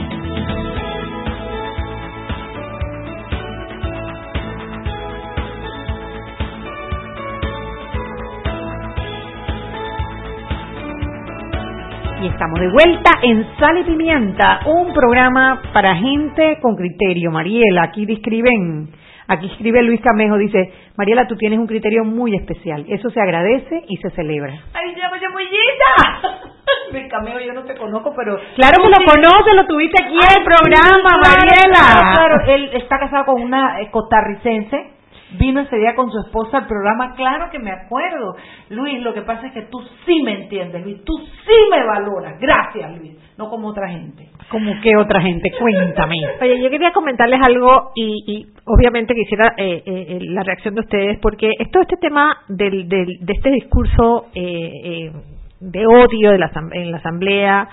[12.21, 17.31] Y estamos de vuelta en Sal y Pimienta, un programa para gente con criterio.
[17.31, 18.89] Mariela, aquí describen,
[19.27, 22.85] aquí escribe Luis Camejo, dice, Mariela, tú tienes un criterio muy especial.
[22.89, 24.53] Eso se agradece y se celebra.
[24.53, 26.51] ¡Ay, ya, mullita!
[26.91, 28.37] Luis Camejo, yo no te conozco, pero...
[28.55, 32.13] Claro que lo conoce, lo tuviste aquí en el programa, Mariela.
[32.13, 35.00] Claro, él está casado con una eh, costarricense
[35.37, 38.35] vino ese día con su esposa al programa, claro que me acuerdo.
[38.69, 42.39] Luis, lo que pasa es que tú sí me entiendes, Luis, tú sí me valoras.
[42.39, 44.29] Gracias, Luis, no como otra gente.
[44.49, 45.49] ¿Como qué otra gente?
[45.59, 46.15] Cuéntame.
[46.41, 51.19] Oye, yo quería comentarles algo y, y obviamente quisiera eh, eh, la reacción de ustedes
[51.21, 55.11] porque todo este tema del, del, de este discurso eh,
[55.59, 57.67] de odio de la, en la asamblea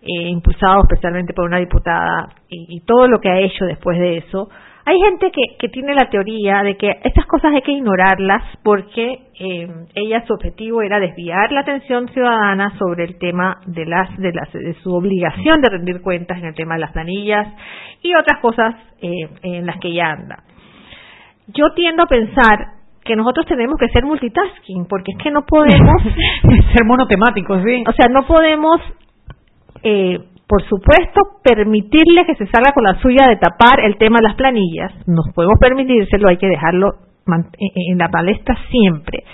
[0.00, 4.18] eh, impulsado especialmente por una diputada y, y todo lo que ha hecho después de
[4.18, 4.48] eso,
[4.88, 9.18] hay gente que, que tiene la teoría de que estas cosas hay que ignorarlas porque
[9.38, 14.32] eh, ella su objetivo era desviar la atención ciudadana sobre el tema de las, de
[14.32, 17.48] las de su obligación de rendir cuentas en el tema de las planillas
[18.00, 20.42] y otras cosas eh, en las que ella anda.
[21.48, 22.68] Yo tiendo a pensar
[23.04, 26.02] que nosotros tenemos que ser multitasking porque es que no podemos
[26.72, 27.84] ser monotemáticos, sí.
[27.86, 28.80] O sea, no podemos
[29.82, 34.28] eh, por supuesto, permitirle que se salga con la suya de tapar el tema de
[34.28, 34.92] las planillas.
[35.06, 36.92] Nos podemos permitírselo, hay que dejarlo
[37.52, 39.24] en la palestra siempre.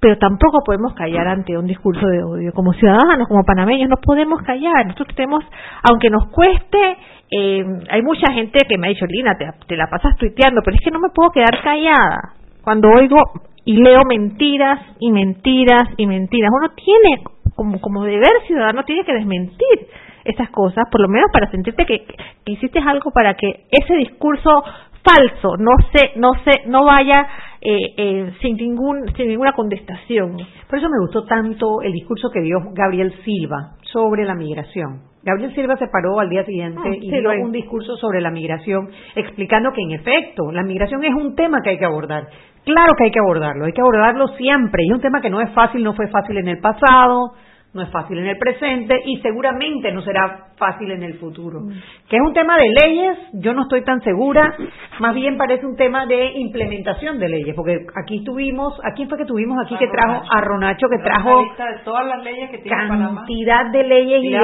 [0.00, 2.52] Pero tampoco podemos callar ante un discurso de odio.
[2.52, 4.84] Como ciudadanos, como panameños, no podemos callar.
[4.84, 5.44] Nosotros tenemos,
[5.88, 6.96] aunque nos cueste,
[7.30, 10.76] eh, hay mucha gente que me ha dicho, Lina, te, te la pasas tuiteando, pero
[10.76, 12.34] es que no me puedo quedar callada.
[12.64, 13.16] Cuando oigo
[13.64, 17.22] y leo mentiras y mentiras y mentiras, uno tiene,
[17.54, 19.88] como, como deber ciudadano, tiene que desmentir
[20.24, 22.04] esas cosas, por lo menos para sentirte que,
[22.44, 24.62] que hiciste algo para que ese discurso
[25.04, 27.28] falso no se no se no vaya
[27.60, 30.36] eh, eh, sin ningún sin ninguna contestación.
[30.68, 35.02] Por eso me gustó tanto el discurso que dio Gabriel Silva sobre la migración.
[35.22, 38.90] Gabriel Silva se paró al día siguiente Ah, y dio un discurso sobre la migración
[39.14, 42.26] explicando que en efecto la migración es un tema que hay que abordar.
[42.64, 44.82] Claro que hay que abordarlo hay que abordarlo siempre.
[44.84, 47.32] Y es un tema que no es fácil no fue fácil en el pasado
[47.74, 51.60] no es fácil en el presente y seguramente no será fácil en el futuro.
[52.08, 54.54] Que es un tema de leyes, yo no estoy tan segura,
[55.00, 59.18] más bien parece un tema de implementación de leyes, porque aquí tuvimos, ¿a quién fue
[59.18, 60.22] que tuvimos aquí que trajo?
[60.30, 63.14] A Ronacho que trajo de todas las leyes que tiene Panamá.
[63.22, 64.38] cantidad de leyes y de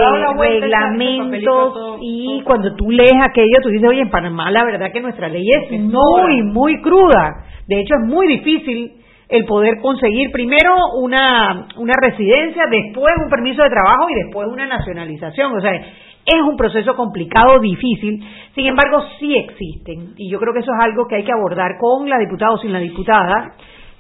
[0.60, 5.00] reglamentos todo- y cuando tú lees aquello tú dices, oye, en Panamá la verdad que
[5.00, 7.44] nuestra ley es muy, muy cruda.
[7.68, 8.92] De hecho es muy difícil
[9.30, 14.66] el poder conseguir primero una, una residencia, después un permiso de trabajo y después una
[14.66, 15.56] nacionalización.
[15.56, 18.22] O sea, es un proceso complicado, difícil.
[18.54, 20.14] Sin embargo, sí existen.
[20.16, 22.58] Y yo creo que eso es algo que hay que abordar con la diputada o
[22.58, 23.52] sin la diputada.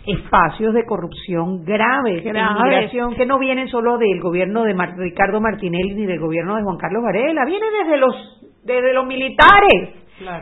[0.06, 1.62] Espacios de corrupción
[2.64, 6.62] migración, que no vienen solo del gobierno de Mar- Ricardo Martinelli ni del gobierno de
[6.62, 8.14] Juan Carlos Varela, viene desde los,
[8.64, 9.99] desde los militares.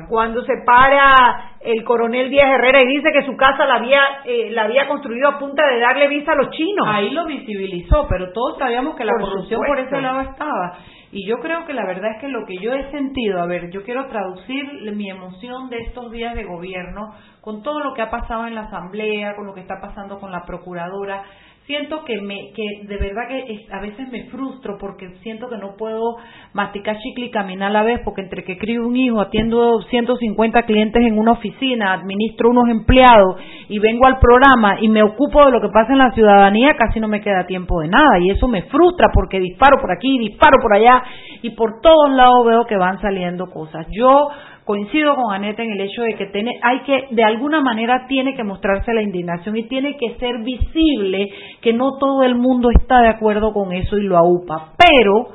[0.09, 4.51] Cuando se para el coronel Díaz Herrera y dice que su casa la había, eh,
[4.51, 6.87] la había construido a punta de darle visa a los chinos.
[6.87, 10.79] Ahí lo visibilizó, pero todos sabíamos que la Por corrupción por ese lado estaba.
[11.11, 13.71] Y yo creo que la verdad es que lo que yo he sentido, a ver,
[13.71, 14.65] yo quiero traducir
[14.95, 18.63] mi emoción de estos días de gobierno con todo lo que ha pasado en la
[18.63, 21.23] asamblea, con lo que está pasando con la procuradora.
[21.69, 25.77] Siento que me que de verdad que a veces me frustro porque siento que no
[25.77, 26.17] puedo
[26.55, 30.63] masticar chicle y caminar a la vez porque entre que crío un hijo, atiendo 150
[30.63, 33.37] clientes en una oficina, administro unos empleados
[33.69, 37.01] y vengo al programa y me ocupo de lo que pasa en la ciudadanía, casi
[37.01, 40.57] no me queda tiempo de nada y eso me frustra porque disparo por aquí, disparo
[40.63, 41.03] por allá
[41.43, 43.87] y por todos lados veo que van saliendo cosas.
[43.91, 44.31] Yo
[44.69, 48.35] coincido con Aneta en el hecho de que tiene, hay que, de alguna manera tiene
[48.35, 51.31] que mostrarse la indignación y tiene que ser visible
[51.63, 54.75] que no todo el mundo está de acuerdo con eso y lo aupa.
[54.77, 55.31] Pero,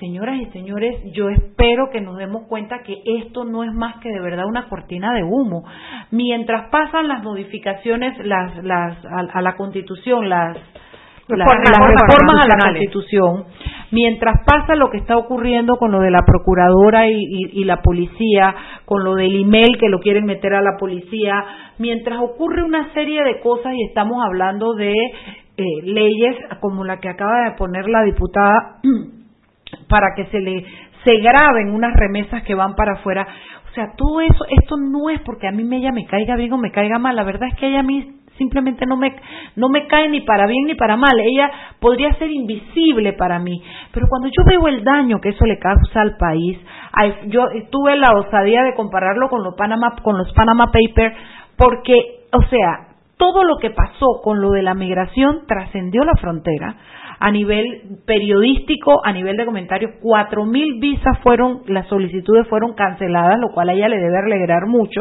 [0.00, 4.08] señoras y señores, yo espero que nos demos cuenta que esto no es más que
[4.08, 5.62] de verdad una cortina de humo.
[6.10, 10.58] Mientras pasan las modificaciones las, las, a, a la Constitución, las,
[11.28, 12.56] las, Reformas las reformas a la.
[12.72, 13.44] Constitución,
[13.90, 17.82] mientras pasa lo que está ocurriendo con lo de la procuradora y, y- y la
[17.82, 21.44] policía, con lo del email que lo quieren meter a la policía,
[21.78, 27.08] mientras ocurre una serie de cosas y estamos hablando de eh, leyes como la que
[27.08, 28.76] acaba de poner la diputada
[29.88, 30.64] para que se le
[31.04, 33.26] se graben unas remesas que van para afuera.
[33.70, 36.58] O sea, todo eso, esto no es porque a mí ella me caiga bien o
[36.58, 37.14] me caiga mal.
[37.14, 39.14] La verdad es que ella a mí simplemente no me
[39.56, 41.18] no me cae ni para bien ni para mal.
[41.18, 45.58] Ella podría ser invisible para mí, pero cuando yo veo el daño que eso le
[45.58, 46.58] causa al país,
[47.28, 51.16] yo tuve la osadía de compararlo con los Panama con los Panama Papers
[51.56, 51.94] porque,
[52.32, 56.76] o sea, todo lo que pasó con lo de la migración trascendió la frontera.
[57.18, 63.38] A nivel periodístico, a nivel de comentarios, cuatro mil visas fueron, las solicitudes fueron canceladas,
[63.40, 65.00] lo cual a ella le debe alegrar mucho,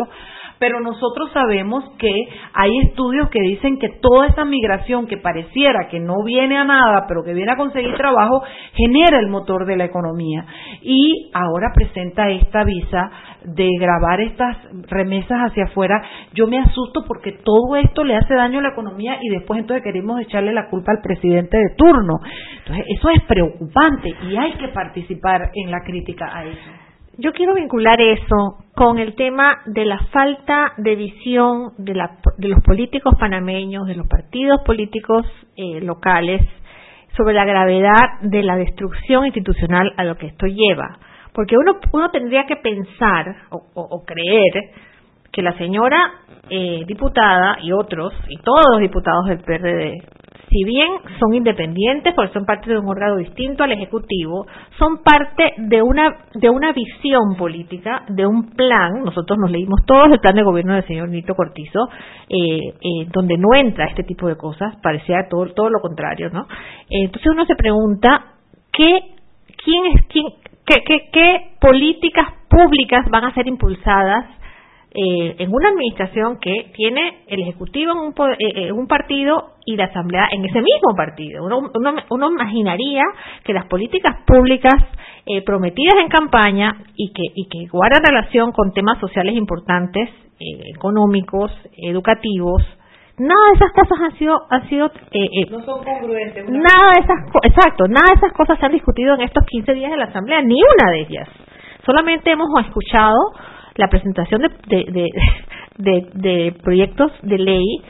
[0.60, 2.14] pero nosotros sabemos que
[2.54, 7.06] hay estudios que dicen que toda esa migración que pareciera que no viene a nada,
[7.08, 10.46] pero que viene a conseguir trabajo, genera el motor de la economía.
[10.82, 13.12] Y ahora presenta esta visa
[13.44, 14.58] de grabar estas
[14.88, 16.02] remesas hacia afuera.
[16.34, 19.84] Yo me asusto porque todo esto le hace daño a la economía y después entonces
[19.84, 22.14] queremos echarle la culpa al presidente de turno.
[22.60, 26.85] Entonces, eso es preocupante y hay que participar en la crítica a eso.
[27.18, 32.50] Yo quiero vincular eso con el tema de la falta de visión de, la- de
[32.50, 36.42] los políticos panameños, de los partidos políticos eh, locales,
[37.16, 40.98] sobre la gravedad de la destrucción institucional a lo que esto lleva.
[41.34, 44.72] Porque uno, uno tendría que pensar o, creer
[45.32, 45.98] que la señora
[46.50, 49.94] eh, diputada y otros, y todos los diputados del PRD,
[50.56, 50.88] si bien
[51.20, 54.48] son independientes porque son parte de un órgano distinto al ejecutivo,
[54.80, 59.04] son parte de una de una visión política, de un plan.
[59.04, 61.90] Nosotros nos leímos todos el plan de gobierno del señor Nito Cortizo,
[62.30, 66.48] eh, eh, donde no entra este tipo de cosas, parecía todo todo lo contrario, ¿no?
[66.90, 68.36] entonces uno se pregunta
[68.72, 69.00] qué
[69.62, 70.26] quién es quién
[70.66, 74.26] qué, qué, qué políticas públicas van a ser impulsadas
[74.98, 79.86] eh, en una administración que tiene el Ejecutivo en un, eh, un partido y la
[79.86, 81.44] Asamblea en ese mismo partido.
[81.44, 81.70] Uno,
[82.10, 83.04] uno, imaginaría
[83.44, 84.74] que las políticas públicas
[85.26, 90.10] eh, prometidas en campaña y que, y que guardan relación con temas sociales importantes,
[90.74, 92.64] económicos, educativos,
[93.18, 94.92] nada de esas cosas han sido han sido
[95.50, 99.22] no son congruentes nada de esas exacto nada de esas cosas se han discutido en
[99.22, 101.30] estos 15 días de la asamblea ni una de ellas
[101.86, 103.16] solamente hemos escuchado
[103.76, 105.10] la presentación de,
[105.78, 107.82] de, de, proyectos de ley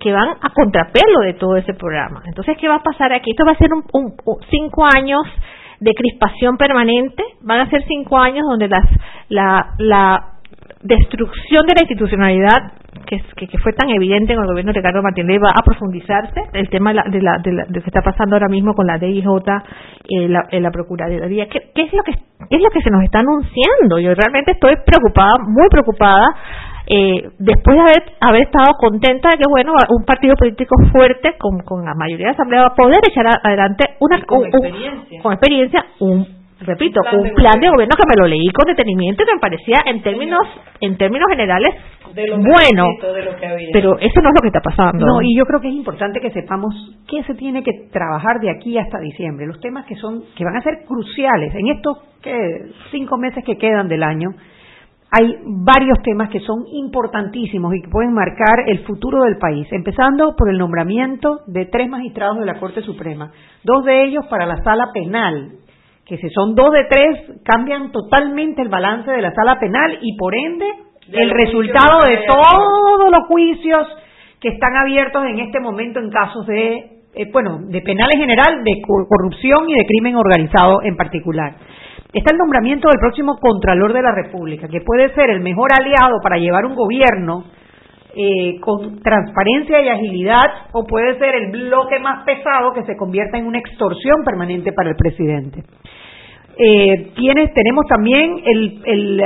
[0.00, 2.22] que van a contrapelo de todo ese programa.
[2.26, 3.30] Entonces, ¿qué va a pasar aquí?
[3.30, 4.14] Esto va a ser un,
[4.50, 5.22] cinco años
[5.80, 8.88] de crispación permanente, van a ser cinco años donde las,
[9.28, 10.33] la, la
[10.84, 12.72] destrucción de la institucionalidad
[13.06, 16.42] que, que, fue tan evidente en el gobierno de Ricardo Martínez va a profundizarse.
[16.52, 18.98] El tema de, la, de, la, de, lo que está pasando ahora mismo con la
[18.98, 21.48] DIJ eh, la, la Procuraduría.
[21.48, 24.74] ¿Qué, ¿Qué, es lo que es lo que se nos está anunciando yo realmente estoy
[24.84, 26.26] preocupada muy preocupada
[26.86, 31.60] eh, después de haber, haber estado contenta de que bueno un partido político fuerte con,
[31.60, 35.22] con la mayoría de la asamblea va a poder echar adelante una con, experiencia.
[35.22, 37.94] con experiencia un repito, un plan, de, gobierno.
[37.96, 40.40] que me lo leí con detenimiento y me parecía en términos
[40.80, 41.74] en términos generales
[42.14, 42.86] bueno,
[43.72, 45.04] pero eso no es lo que está pasando.
[45.04, 46.74] No, y yo creo que es importante que sepamos
[47.08, 50.56] qué se tiene que trabajar de aquí hasta diciembre, los temas que son que van
[50.56, 51.98] a ser cruciales en estos
[52.90, 54.30] cinco meses que quedan del año.
[55.16, 60.34] Hay varios temas que son importantísimos y que pueden marcar el futuro del país, empezando
[60.36, 63.30] por el nombramiento de tres magistrados de la Corte Suprema,
[63.62, 65.52] dos de ellos para la sala penal,
[66.06, 70.16] que si son dos de tres, cambian totalmente el balance de la sala penal y
[70.16, 70.66] por ende
[71.12, 73.86] el resultado de todos los juicios
[74.40, 76.76] que están abiertos en este momento en casos de,
[77.14, 81.56] eh, bueno, de penal en general, de corrupción y de crimen organizado en particular.
[82.12, 86.20] Está el nombramiento del próximo Contralor de la República, que puede ser el mejor aliado
[86.22, 87.44] para llevar un gobierno
[88.16, 93.38] eh, con transparencia y agilidad o puede ser el bloque más pesado que se convierta
[93.38, 95.64] en una extorsión permanente para el presidente.
[96.56, 99.20] Eh, tenemos también el, el,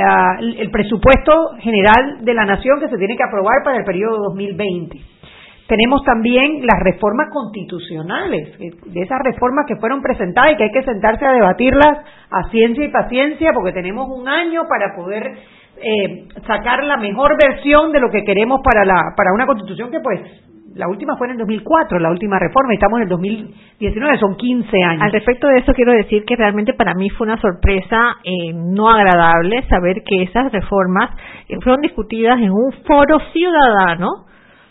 [0.57, 4.97] el, presupuesto general de la nación que se tiene que aprobar para el periodo 2020.
[5.67, 10.81] Tenemos también las reformas constitucionales, de esas reformas que fueron presentadas y que hay que
[10.81, 11.99] sentarse a debatirlas
[12.31, 15.37] a ciencia y paciencia porque tenemos un año para poder
[15.81, 19.99] eh, sacar la mejor versión de lo que queremos para, la, para una constitución que
[19.99, 20.21] pues
[20.75, 24.83] la última fue en el 2004, la última reforma, estamos en el 2019, son 15
[24.83, 25.03] años.
[25.03, 28.89] Al respecto de eso quiero decir que realmente para mí fue una sorpresa eh, no
[28.89, 31.09] agradable saber que esas reformas
[31.47, 34.25] eh, fueron discutidas en un foro ciudadano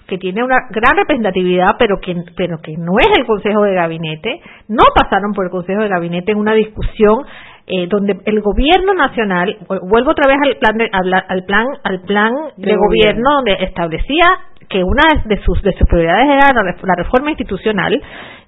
[0.07, 4.41] que tiene una gran representatividad, pero que, pero que no es el Consejo de Gabinete,
[4.69, 7.27] no pasaron por el Consejo de Gabinete en una discusión
[7.69, 12.33] eh, donde el gobierno nacional vuelvo otra vez al plan de, al, plan al plan
[12.57, 14.25] de, gobierno donde establecía
[14.69, 18.01] que una de sus, de sus prioridades era la, reforma institucional,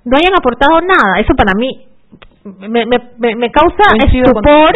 [0.05, 1.21] no hayan aportado nada.
[1.21, 1.87] Eso para mí
[2.69, 4.73] me, me, me causa estupor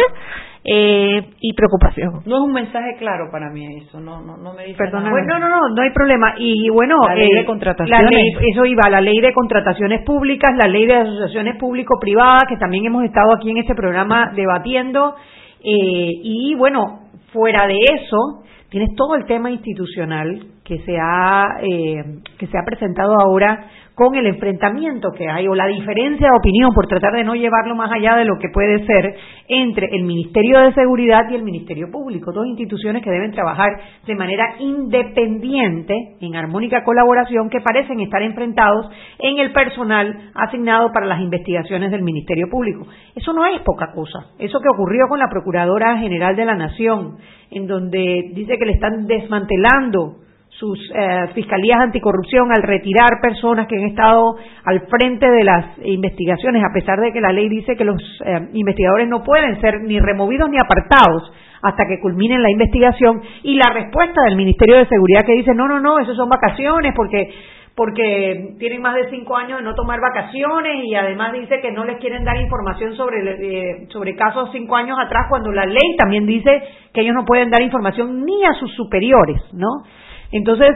[0.67, 2.23] eh, y preocupación.
[2.25, 5.39] No es un mensaje claro para mí eso, no no, no me dice no, no,
[5.39, 6.33] no, no hay problema.
[6.39, 8.11] Y bueno, la ley de eh, contrataciones.
[8.51, 13.03] eso iba, la ley de contrataciones públicas, la ley de asociaciones público-privadas, que también hemos
[13.03, 15.15] estado aquí en este programa debatiendo.
[15.59, 22.03] Eh, y bueno, fuera de eso, tienes todo el tema institucional que se ha eh,
[22.39, 26.71] que se ha presentado ahora con el enfrentamiento que hay o la diferencia de opinión
[26.73, 29.15] por tratar de no llevarlo más allá de lo que puede ser
[29.47, 33.69] entre el Ministerio de Seguridad y el Ministerio Público, dos instituciones que deben trabajar
[34.05, 38.87] de manera independiente, en armónica colaboración, que parecen estar enfrentados
[39.19, 42.85] en el personal asignado para las investigaciones del Ministerio Público.
[43.15, 44.31] Eso no es poca cosa.
[44.39, 47.17] Eso que ocurrió con la Procuradora General de la Nación,
[47.49, 50.24] en donde dice que le están desmantelando
[50.59, 56.63] sus eh, fiscalías anticorrupción al retirar personas que han estado al frente de las investigaciones,
[56.63, 59.99] a pesar de que la ley dice que los eh, investigadores no pueden ser ni
[59.99, 61.31] removidos ni apartados
[61.61, 65.67] hasta que culminen la investigación, y la respuesta del Ministerio de Seguridad que dice, no,
[65.67, 67.33] no, no, eso son vacaciones porque
[67.75, 71.83] porque tienen más de cinco años de no tomar vacaciones y además dice que no
[71.83, 76.25] les quieren dar información sobre, eh, sobre casos cinco años atrás cuando la ley también
[76.25, 79.83] dice que ellos no pueden dar información ni a sus superiores, ¿no?
[80.31, 80.69] Entonces,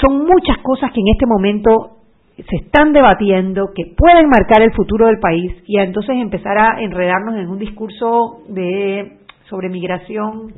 [0.00, 1.98] son muchas cosas que en este momento
[2.36, 7.36] se están debatiendo, que pueden marcar el futuro del país y entonces empezar a enredarnos
[7.36, 9.18] en un discurso de
[9.48, 10.54] sobre migración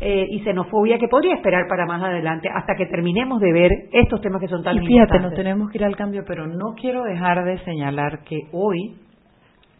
[0.00, 4.20] eh, y xenofobia que podría esperar para más adelante hasta que terminemos de ver estos
[4.20, 7.04] temas que son tan y fíjate, no tenemos que ir al cambio, pero no quiero
[7.04, 8.96] dejar de señalar que hoy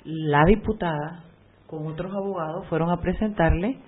[0.04, 1.24] la diputada
[1.66, 3.78] con otros abogados fueron a presentarle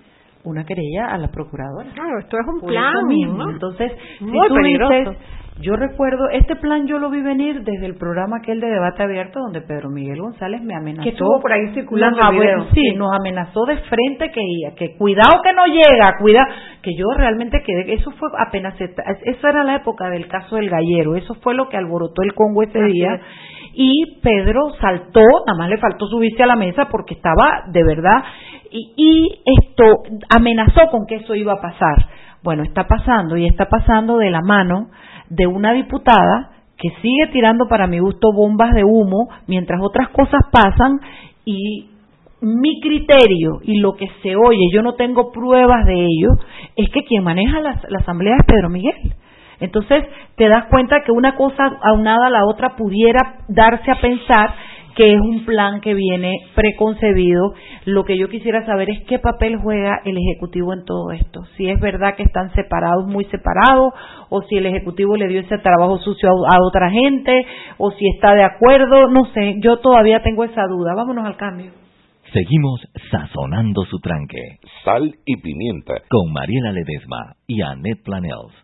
[0.44, 1.90] una querella a la procuradora.
[1.94, 3.06] Claro, esto es un plan.
[3.06, 3.50] Mismo.
[3.50, 5.14] Entonces, Muy peligroso.
[5.60, 9.38] Yo recuerdo, este plan yo lo vi venir desde el programa aquel de debate abierto
[9.38, 11.04] donde Pedro Miguel González me amenazó.
[11.04, 12.18] Que estuvo por ahí circulando
[12.74, 14.42] Sí, nos amenazó de frente que
[14.76, 16.44] que cuidado que no llega, cuida,
[16.82, 21.14] que yo realmente quedé, eso fue apenas, eso era la época del caso del gallero,
[21.14, 23.20] eso fue lo que alborotó el Congo ese día.
[23.76, 28.24] Y Pedro saltó, nada más le faltó subirse a la mesa porque estaba de verdad,
[28.70, 32.06] y, esto amenazó con que eso iba a pasar.
[32.42, 34.88] Bueno, está pasando y está pasando de la mano
[35.28, 40.42] de una diputada que sigue tirando para mi gusto bombas de humo mientras otras cosas
[40.50, 41.00] pasan
[41.44, 41.90] y
[42.40, 46.30] mi criterio y lo que se oye, yo no tengo pruebas de ello,
[46.76, 49.14] es que quien maneja la, la asamblea es Pedro Miguel.
[49.64, 50.04] Entonces
[50.36, 54.54] te das cuenta que una cosa aunada a la otra pudiera darse a pensar
[54.94, 57.54] que es un plan que viene preconcebido.
[57.84, 61.44] Lo que yo quisiera saber es qué papel juega el Ejecutivo en todo esto.
[61.56, 63.92] Si es verdad que están separados, muy separados,
[64.30, 67.46] o si el Ejecutivo le dio ese trabajo sucio a, otra gente,
[67.78, 70.94] o si está de acuerdo, no sé, yo todavía tengo esa duda.
[70.94, 71.72] Vámonos al cambio.
[72.32, 74.58] Seguimos sazonando su tranque.
[74.84, 75.94] Sal y pimienta.
[76.08, 78.63] Con Mariela Ledesma y Annette Planels.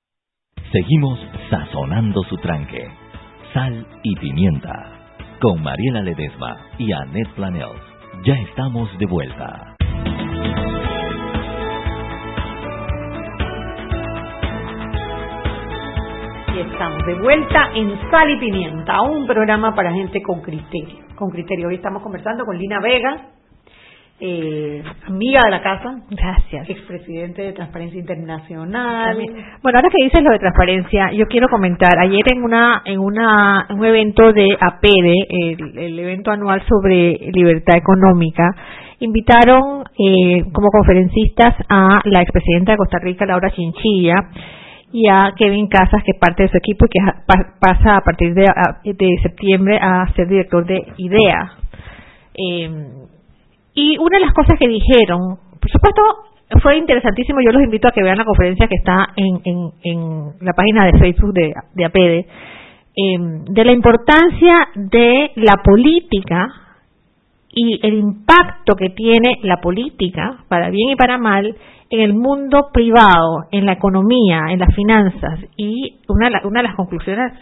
[0.71, 1.19] Seguimos
[1.49, 2.87] sazonando su tranque.
[3.53, 4.71] Sal y pimienta.
[5.41, 7.81] Con Mariela Ledesma y Annette Planels.
[8.23, 9.75] Ya estamos de vuelta.
[16.55, 21.03] Y estamos de vuelta en Sal y Pimienta, un programa para gente con criterio.
[21.15, 21.67] Con criterio.
[21.67, 23.27] Hoy estamos conversando con Lina Vega,
[24.23, 25.95] eh, amiga de la casa.
[26.11, 26.69] Gracias.
[26.69, 29.17] Expresidente de Transparencia Internacional.
[29.63, 31.97] Bueno, ahora que dices lo de transparencia, yo quiero comentar.
[31.97, 35.15] Ayer en una en una un evento de APEDE,
[35.75, 38.43] el, evento anual sobre libertad económica,
[38.99, 44.13] invitaron eh, como conferencistas a la expresidenta de Costa Rica, Laura Chinchilla,
[44.93, 46.99] y a Kevin Casas, que es parte de su equipo y que
[47.59, 48.45] pasa a partir de,
[48.83, 51.53] de septiembre a ser director de IDEA.
[52.35, 52.69] Eh,
[53.73, 56.01] y una de las cosas que dijeron, por supuesto,
[56.61, 59.41] fue interesantísimo, yo los invito a que vean la conferencia que está en,
[59.83, 62.27] en, la página de Facebook de, de APEDE,
[62.95, 66.47] em, de la importancia de la política
[67.53, 71.55] y el impacto que tiene la política, para bien y para mal,
[71.89, 75.39] en el mundo privado, en la economía, en las finanzas.
[75.57, 77.33] Y una, una de las conclusiones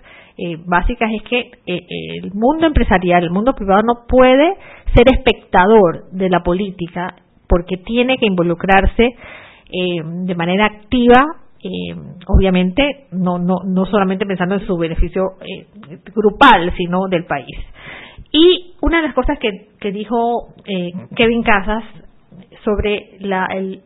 [0.41, 1.85] eh, básicas es que eh,
[2.23, 4.55] el mundo empresarial, el mundo privado no puede
[4.95, 7.13] ser espectador de la política
[7.47, 11.25] porque tiene que involucrarse eh, de manera activa
[12.27, 15.31] obviamente no, no, no solamente pensando en su beneficio
[16.15, 17.57] grupal, sino del país.
[18.31, 20.53] Y una de las cosas que, que dijo
[21.17, 21.83] Kevin Casas
[22.63, 23.81] sobre la, el,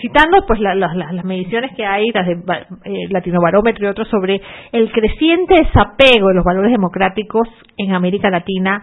[0.00, 4.40] citando pues las mediciones que hay, las de eh, Latinobarómetro y otros, sobre
[4.72, 8.82] el creciente desapego de los valores democráticos en América Latina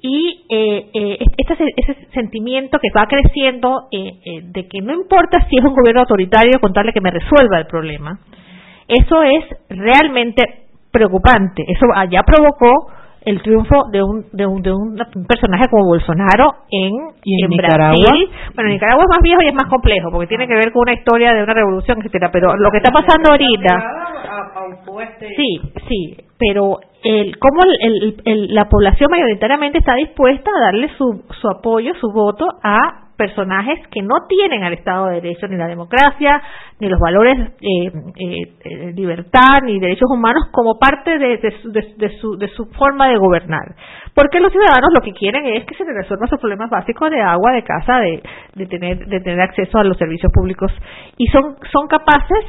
[0.00, 5.64] y eh, eh, este, ese sentimiento que va creciendo de que no importa si es
[5.64, 8.18] un gobierno autoritario contarle que me resuelva el problema,
[8.88, 10.42] eso es realmente
[10.90, 11.64] preocupante.
[11.66, 12.90] Eso allá provocó
[13.24, 14.96] el triunfo de un, de un, de un
[15.26, 16.92] personaje como Bolsonaro en,
[17.24, 17.94] en, Nicaragua?
[18.54, 20.82] Bueno, en Nicaragua es más viejo y es más complejo, porque tiene que ver con
[20.82, 22.30] una historia de una revolución, etcétera.
[22.32, 23.74] Pero lo que está pasando ahorita.
[25.36, 31.22] Sí, sí, pero el, cómo el, el, la población mayoritariamente está dispuesta a darle su,
[31.40, 35.68] su apoyo, su voto a personajes que no tienen al Estado de Derecho ni la
[35.68, 36.42] democracia,
[36.80, 42.36] ni los valores eh, eh, eh, libertad, ni derechos humanos como parte de, de, su,
[42.36, 43.76] de su forma de gobernar.
[44.14, 47.20] Porque los ciudadanos lo que quieren es que se les resuelvan sus problemas básicos de
[47.20, 48.22] agua, de casa, de,
[48.54, 50.70] de, tener, de tener acceso a los servicios públicos.
[51.16, 52.44] Y son, son capaces,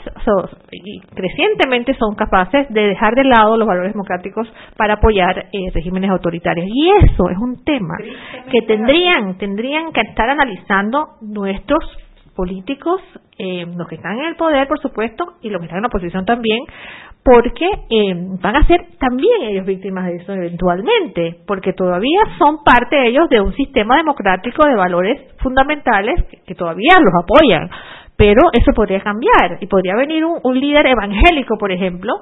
[0.71, 6.09] y crecientemente son capaces de dejar de lado los valores democráticos para apoyar eh, regímenes
[6.09, 6.67] autoritarios.
[6.67, 7.95] Y eso es un tema
[8.51, 10.62] que tendrían, tendrían que estar analizando
[11.21, 11.83] nuestros
[12.35, 13.01] políticos,
[13.37, 15.87] eh, los que están en el poder, por supuesto, y los que están en la
[15.87, 16.59] oposición también,
[17.23, 23.07] porque eh, van a ser también ellos víctimas de eso eventualmente, porque todavía son parte
[23.07, 27.69] ellos de un sistema democrático de valores fundamentales que, todavía los apoyan,
[28.17, 32.13] pero eso podría cambiar y podría venir un, líder evangélico, por ejemplo,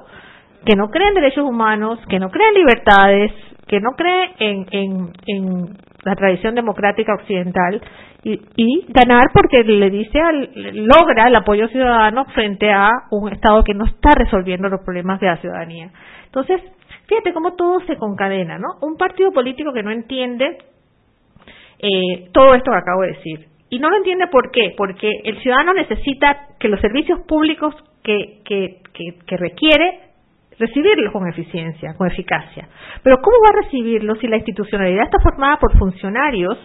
[0.64, 3.32] que no cree en derechos humanos, que no cree en libertades,
[3.66, 7.80] que no cree en, en, en la tradición democrática occidental
[8.24, 13.74] y, ganar porque le dice al, logra el apoyo ciudadano frente a un Estado que
[13.74, 15.90] no está resolviendo los problemas de la ciudadanía.
[16.26, 16.60] Entonces,
[17.08, 18.78] fíjate cómo todo se concadena, ¿no?
[18.80, 20.58] Un partido político que no entiende
[21.78, 23.48] eh, todo esto que acabo de decir.
[23.70, 27.74] Y no lo entiende por qué, porque el ciudadano necesita que los servicios públicos
[28.04, 30.11] que, que, que, que requiere
[30.58, 32.68] recibirlos con eficiencia, con eficacia.
[33.02, 36.58] Pero ¿cómo va a recibirlos si la institucionalidad está formada por funcionarios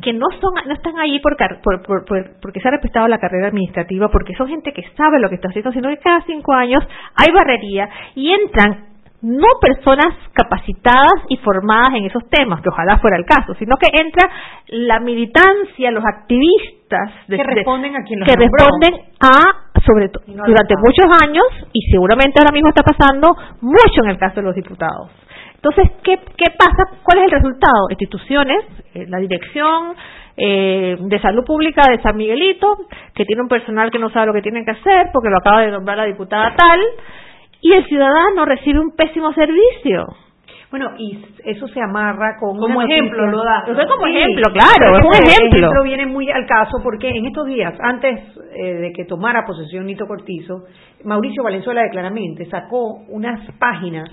[0.00, 2.04] que no son no están ahí por, por,
[2.40, 5.48] porque se ha respetado la carrera administrativa, porque son gente que sabe lo que está
[5.48, 6.82] haciendo, sino que cada cinco años
[7.16, 8.91] hay barrería y entran
[9.22, 13.86] no personas capacitadas y formadas en esos temas, que ojalá fuera el caso, sino que
[13.92, 14.28] entra
[14.66, 21.06] la militancia, los activistas que responden a quien que responden a sobre todo durante muchos
[21.24, 25.10] años y seguramente ahora mismo está pasando mucho en el caso de los diputados.
[25.54, 26.98] Entonces, ¿qué, qué pasa?
[27.04, 27.86] ¿Cuál es el resultado?
[27.90, 28.64] Instituciones,
[28.94, 29.94] eh, la dirección
[30.36, 32.78] eh, de salud pública de San Miguelito,
[33.14, 35.60] que tiene un personal que no sabe lo que tiene que hacer porque lo acaba
[35.60, 36.80] de nombrar la diputada tal,
[37.62, 40.04] y el ciudadano recibe un pésimo servicio.
[40.72, 43.62] Bueno, y eso se amarra con como ejemplo, lo da.
[43.86, 45.58] como ejemplo, claro, es un ejemplo.
[45.58, 48.20] ejemplo viene muy al caso porque en estos días, antes
[48.56, 50.64] eh, de que tomara posesión Nito Cortizo,
[51.04, 54.08] Mauricio Valenzuela de Claramente sacó unas páginas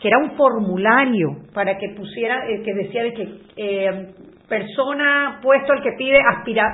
[0.00, 4.14] que era un formulario para que pusiera, eh, que decía de que eh,
[4.48, 6.72] persona puesto el que pide aspira,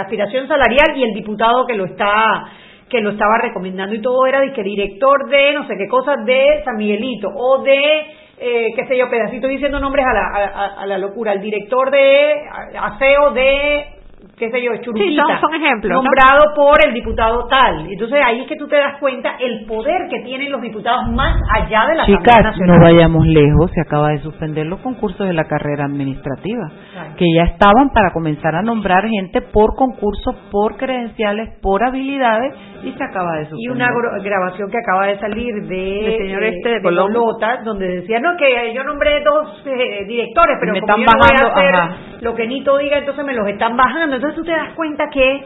[0.00, 2.46] aspiración salarial y el diputado que lo está
[2.88, 6.24] que lo estaba recomendando y todo era de que director de no sé qué cosas
[6.24, 8.06] de San Miguelito o de
[8.38, 12.34] eh, qué sé yo, pedacito diciendo nombres a la, a, la locura, el director de
[12.78, 13.95] aseo de
[14.36, 17.86] qué sé yo, Churupita, son, ejemplos, nombrado por el diputado tal.
[17.90, 21.36] Entonces ahí es que tú te das cuenta el poder que tienen los diputados más
[21.54, 25.44] allá de la Chicas, no vayamos lejos, se acaba de suspender los concursos de la
[25.44, 26.70] carrera administrativa,
[27.16, 32.54] que ya estaban para comenzar a nombrar gente por concursos, por credenciales, por habilidades,
[32.84, 33.64] y se acaba de suspender.
[33.64, 33.88] Y una
[34.22, 38.72] grabación que acaba de salir de, el señor este de, Colota, donde decía, no, que
[38.74, 42.46] yo nombré dos eh, directores, pero me como están bajando, voy a hacer lo que
[42.46, 44.05] Nito diga, entonces me los están bajando.
[44.14, 45.44] Entonces tú te das cuenta que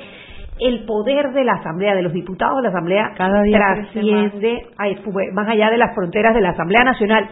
[0.61, 4.67] el poder de la Asamblea, de los diputados de la Asamblea, Cada día trasciende
[5.33, 7.29] más allá de las fronteras de la Asamblea Nacional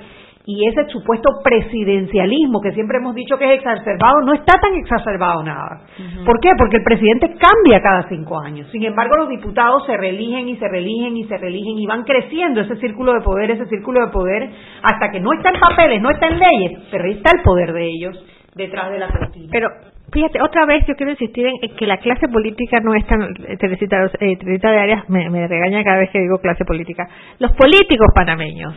[0.50, 5.42] y ese supuesto presidencialismo que siempre hemos dicho que es exacerbado, no está tan exacerbado
[5.42, 5.82] nada.
[6.24, 6.48] ¿Por qué?
[6.56, 8.66] Porque el presidente cambia cada cinco años.
[8.72, 12.62] Sin embargo, los diputados se reeligen y se reeligen y se reeligen y van creciendo
[12.62, 14.48] ese círculo de poder, ese círculo de poder,
[14.82, 17.74] hasta que no está en papeles, no está en leyes, pero ahí está el poder
[17.74, 18.24] de ellos
[18.58, 19.48] detrás de la cortina.
[19.50, 19.68] Pero
[20.12, 23.22] fíjate, otra vez yo quiero insistir en que la clase política no es tan.
[23.22, 27.08] eh, Teresita, eh, Teresita de Arias me, me regaña cada vez que digo clase política.
[27.38, 28.74] Los políticos panameños,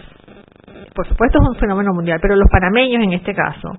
[0.96, 3.70] por supuesto es un fenómeno mundial, pero los panameños en este caso,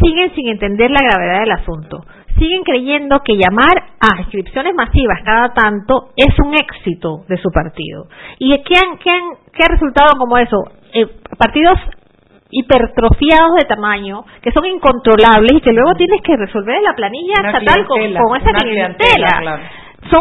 [0.00, 2.04] siguen sin entender la gravedad del asunto.
[2.38, 8.06] Siguen creyendo que llamar a inscripciones masivas cada tanto es un éxito de su partido.
[8.38, 9.22] ¿Y qué, han, qué, han,
[9.52, 10.56] qué ha resultado como eso?
[10.94, 11.78] Eh, partidos
[12.50, 17.34] hipertrofiados de tamaño, que son incontrolables y que luego tienes que resolver en la planilla
[17.40, 19.38] Una estatal con, con esa clientela.
[19.40, 19.62] claro.
[20.10, 20.20] Son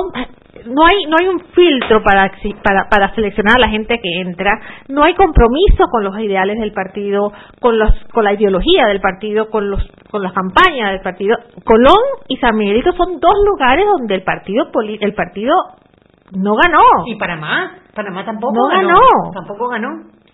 [0.66, 4.52] no hay no hay un filtro para para para seleccionar a la gente que entra,
[4.90, 9.50] no hay compromiso con los ideales del partido, con los con la ideología del partido,
[9.50, 11.38] con los con las campañas del partido.
[11.64, 11.96] Colón
[12.28, 14.70] y San Miguelito son dos lugares donde el partido
[15.00, 15.54] el partido
[16.36, 16.84] no ganó.
[17.08, 18.88] Y Panamá, Panamá tampoco No ganó.
[18.90, 19.32] ganó.
[19.34, 19.88] Tampoco ganó.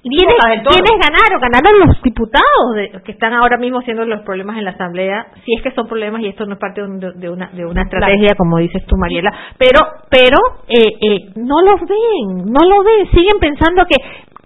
[0.10, 0.76] ¿Quiénes, Boca del Toro.
[0.76, 1.42] quiénes ganaron?
[1.42, 5.56] Ganaron los diputados de- que están ahora mismo haciendo los problemas en la Asamblea, si
[5.56, 7.82] es que son problemas y esto no es parte de, un- de una, de una
[7.84, 9.80] estrategia, como dices tú, Mariela, pero
[10.10, 10.38] pero
[10.68, 13.96] eh, eh, no los ven, no lo ven, siguen pensando que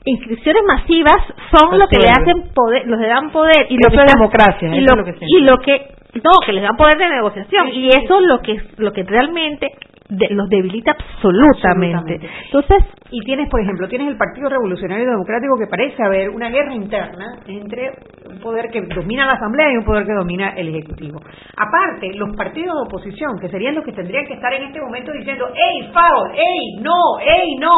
[0.05, 1.17] inscripciones masivas
[1.51, 2.31] son lo que le Resuelve.
[2.31, 5.03] hacen poder, los le dan poder y lo que es democracia, y lo, es lo
[5.05, 5.81] que y lo que
[6.23, 9.67] no, que les dan poder de negociación y eso es lo que lo que realmente
[10.09, 11.49] de- los debilita absolutamente.
[11.95, 12.29] Absolutamente.
[12.45, 16.75] Entonces, Y tienes, por ejemplo, tienes el Partido Revolucionario Democrático que parece haber una guerra
[16.75, 17.89] interna entre
[18.29, 21.19] un poder que domina la Asamblea y un poder que domina el Ejecutivo.
[21.57, 25.11] Aparte, los partidos de oposición, que serían los que tendrían que estar en este momento
[25.11, 26.27] diciendo, ¡Ey, FAO!
[26.35, 27.19] ¡Ey, no!
[27.19, 27.73] ¡Ey, no!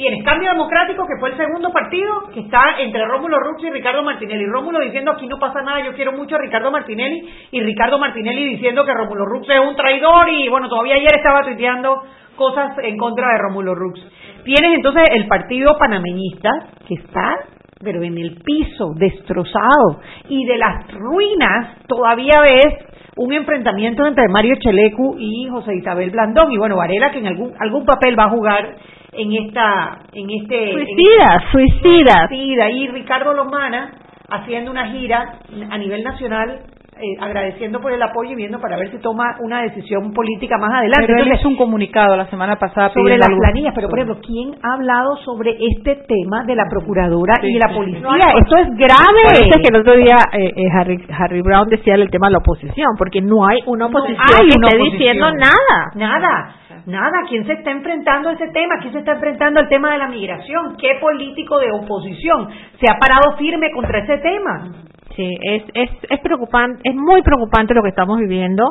[0.00, 4.02] Tienes Cambio Democrático, que fue el segundo partido, que está entre Rómulo Rux y Ricardo
[4.02, 4.46] Martinelli.
[4.46, 8.46] Rómulo diciendo, aquí no pasa nada, yo quiero mucho a Ricardo Martinelli, y Ricardo Martinelli
[8.46, 12.02] diciendo que Rómulo Rux es un traidor, y bueno, todavía ayer estaba tuiteando
[12.34, 14.00] cosas en contra de Rómulo Rux.
[14.42, 16.48] Tienes entonces el partido panameñista
[16.88, 17.36] que está,
[17.84, 22.86] pero en el piso, destrozado, y de las ruinas todavía ves
[23.16, 27.52] un enfrentamiento entre Mario Chelecu y José Isabel Blandón, y bueno, Varela que en algún
[27.58, 28.76] algún papel va a jugar
[29.12, 32.28] en esta, en este, Suicidas, en- suicidas.
[32.28, 33.92] suicida, y Ricardo Lomana
[34.28, 35.34] haciendo una gira
[35.70, 36.60] a nivel nacional.
[37.02, 40.68] eh, agradeciendo por el apoyo y viendo para ver si toma una decisión política más
[40.70, 41.06] adelante.
[41.06, 43.98] Pero él Entonces, hizo un comunicado la semana pasada sobre las algo- planillas, pero por
[44.00, 48.00] ejemplo, ¿quién ha hablado sobre este tema de la procuradora Sí, y de la policía?
[48.02, 49.22] No Esto es grave.
[49.24, 52.26] Por eso es que el otro día eh, eh, Harry, Harry Brown decía el tema
[52.26, 54.92] de la oposición, porque no hay una oposición hay que una esté oposición.
[54.92, 55.78] diciendo nada.
[55.94, 56.54] Nada,
[56.86, 57.18] nada.
[57.28, 58.76] ¿Quién se está enfrentando a ese tema?
[58.80, 60.76] ¿Quién se está enfrentando al tema de la migración?
[60.76, 62.48] ¿Qué político de oposición
[62.80, 64.72] se ha parado firme contra ese tema?
[65.16, 68.64] Sí, es, es, es preocupante, es muy preocupante lo que estamos viviendo,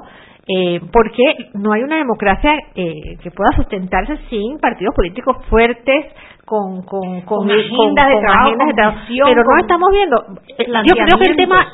[0.48, 6.06] eh, porque no hay una democracia eh, que pueda sustentarse sin partidos políticos fuertes,
[6.46, 9.00] con, con, con, Con agendas de trabajo, agendas de con trabajo.
[9.08, 10.18] visión, Pero no estamos viendo.
[10.58, 11.68] eh, Yo creo que el tema,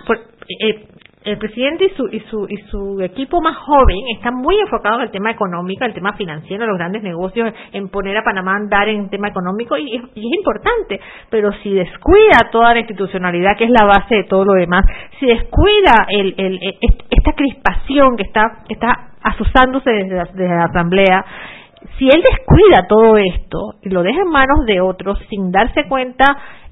[0.60, 0.88] eh,
[1.26, 5.06] el presidente y su, y su y su equipo más joven están muy enfocados en
[5.06, 8.88] el tema económico, el tema financiero, los grandes negocios, en poner a Panamá a andar
[8.90, 11.00] en tema económico y, es- importante,
[11.30, 14.86] pero si descuida toda la institucionalidad que es la base de todo lo demás,
[15.20, 21.26] si descuida el, el- el- est- esta crispación que está está asusándose desde la asamblea,
[21.98, 26.26] si él descuida todo esto y lo deja en manos de otros sin darse cuenta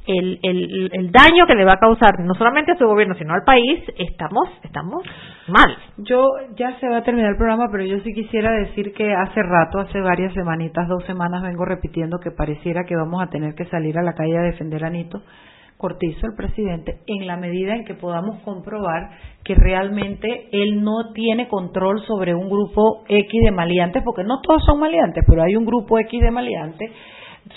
[0.08, 3.34] el, el, el daño que le va a causar no solamente a su gobierno sino
[3.34, 5.04] al país, estamos estamos
[5.48, 5.76] mal.
[5.98, 9.42] Yo ya se va a terminar el programa, pero yo sí quisiera decir que hace
[9.42, 13.66] rato, hace varias semanitas, dos semanas, vengo repitiendo que pareciera que vamos a tener que
[13.66, 15.22] salir a la calle a defender a Nito
[15.78, 19.10] Cortizo, el presidente, en la medida en que podamos comprobar
[19.44, 24.64] que realmente él no tiene control sobre un grupo X de maleantes, porque no todos
[24.66, 26.90] son maleantes, pero hay un grupo X de maleantes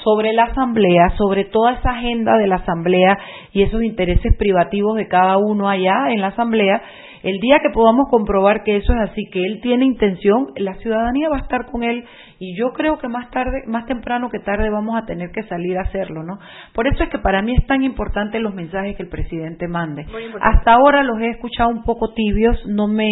[0.02, 3.18] sobre la asamblea, sobre toda esa agenda de la asamblea
[3.52, 6.82] y esos intereses privativos de cada uno allá en la asamblea,
[7.22, 11.28] el día que podamos comprobar que eso es así, que él tiene intención, la ciudadanía
[11.28, 12.04] va a estar con él
[12.38, 15.76] y yo creo que más tarde, más temprano que tarde vamos a tener que salir
[15.78, 16.38] a hacerlo, ¿no?
[16.72, 20.06] Por eso es que para mí es tan importante los mensajes que el presidente mande.
[20.40, 23.08] Hasta ahora los he escuchado un poco tibios, no me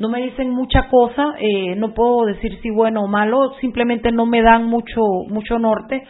[0.00, 4.26] no me dicen mucha cosa, eh, no puedo decir si bueno o malo, simplemente no
[4.26, 6.02] me dan mucho mucho norte.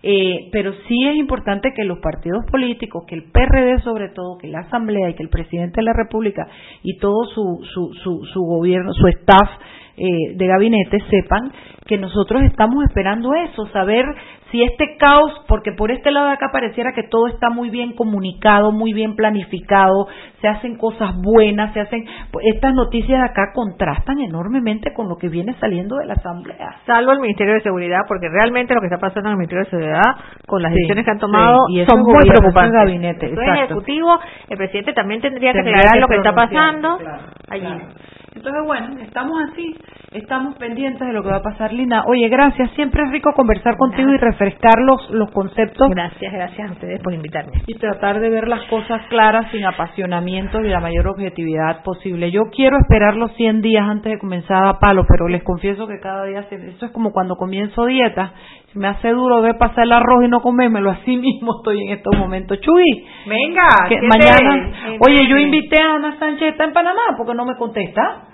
[0.00, 4.46] Eh, pero sí es importante que los partidos políticos, que el PRD sobre todo, que
[4.46, 6.46] la Asamblea y que el presidente de la República
[6.84, 9.50] y todo su, su, su, su gobierno, su staff
[9.96, 11.50] eh, de gabinete sepan
[11.84, 14.04] que nosotros estamos esperando eso, saber
[14.50, 17.94] si este caos, porque por este lado de acá pareciera que todo está muy bien
[17.94, 20.08] comunicado, muy bien planificado,
[20.40, 25.16] se hacen cosas buenas, se hacen, pues, estas noticias de acá contrastan enormemente con lo
[25.16, 26.76] que viene saliendo de la Asamblea.
[26.86, 29.70] Salvo el Ministerio de Seguridad, porque realmente lo que está pasando en el Ministerio de
[29.70, 32.72] Seguridad, con las decisiones que han tomado, sí, y son muy gobierno, preocupantes.
[32.72, 33.64] es gabinete, exacto.
[33.64, 34.18] ejecutivo,
[34.48, 37.66] el presidente también tendría que aclarar lo que está pasando claro, allí.
[37.66, 37.88] claro.
[38.34, 39.74] Entonces, bueno, estamos así,
[40.12, 42.04] estamos pendientes de lo que va a pasar, Lina.
[42.06, 46.72] Oye, gracias, siempre es rico conversar contigo y refrescar los, los conceptos Gracias, gracias a
[46.72, 47.52] ustedes por invitarme.
[47.66, 52.30] y tratar de ver las cosas claras, sin apasionamiento y la mayor objetividad posible.
[52.30, 55.98] Yo quiero esperar los 100 días antes de comenzar a palo, pero les confieso que
[56.00, 58.32] cada día, se, esto es como cuando comienzo dieta,
[58.72, 61.92] se me hace duro ver pasar el arroz y no comérmelo, así mismo estoy en
[61.96, 62.60] estos momentos.
[62.60, 67.44] Chuy, Venga, que mañana, oye, yo invité a Ana Sánchez, está en Panamá, porque no
[67.44, 68.24] me contesta.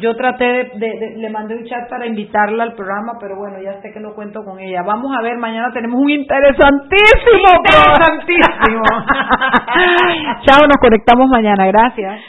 [0.00, 3.56] Yo traté de, de- de- le mandé un chat para invitarla al programa, pero bueno,
[3.62, 4.82] ya sé que no cuento con ella.
[4.84, 8.82] Vamos a ver, mañana tenemos un interesantísimo Interesantísimo.
[8.82, 9.06] programa.
[10.46, 12.20] Chao, nos conectamos mañana, gracias.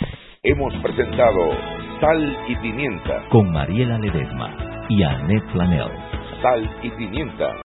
[0.44, 1.52] Hemos presentado
[2.00, 3.24] Sal y Pimienta.
[3.30, 4.50] Con Mariela Ledesma
[4.90, 5.92] y Annette Flanell.
[6.42, 7.54] Sal y Pimienta.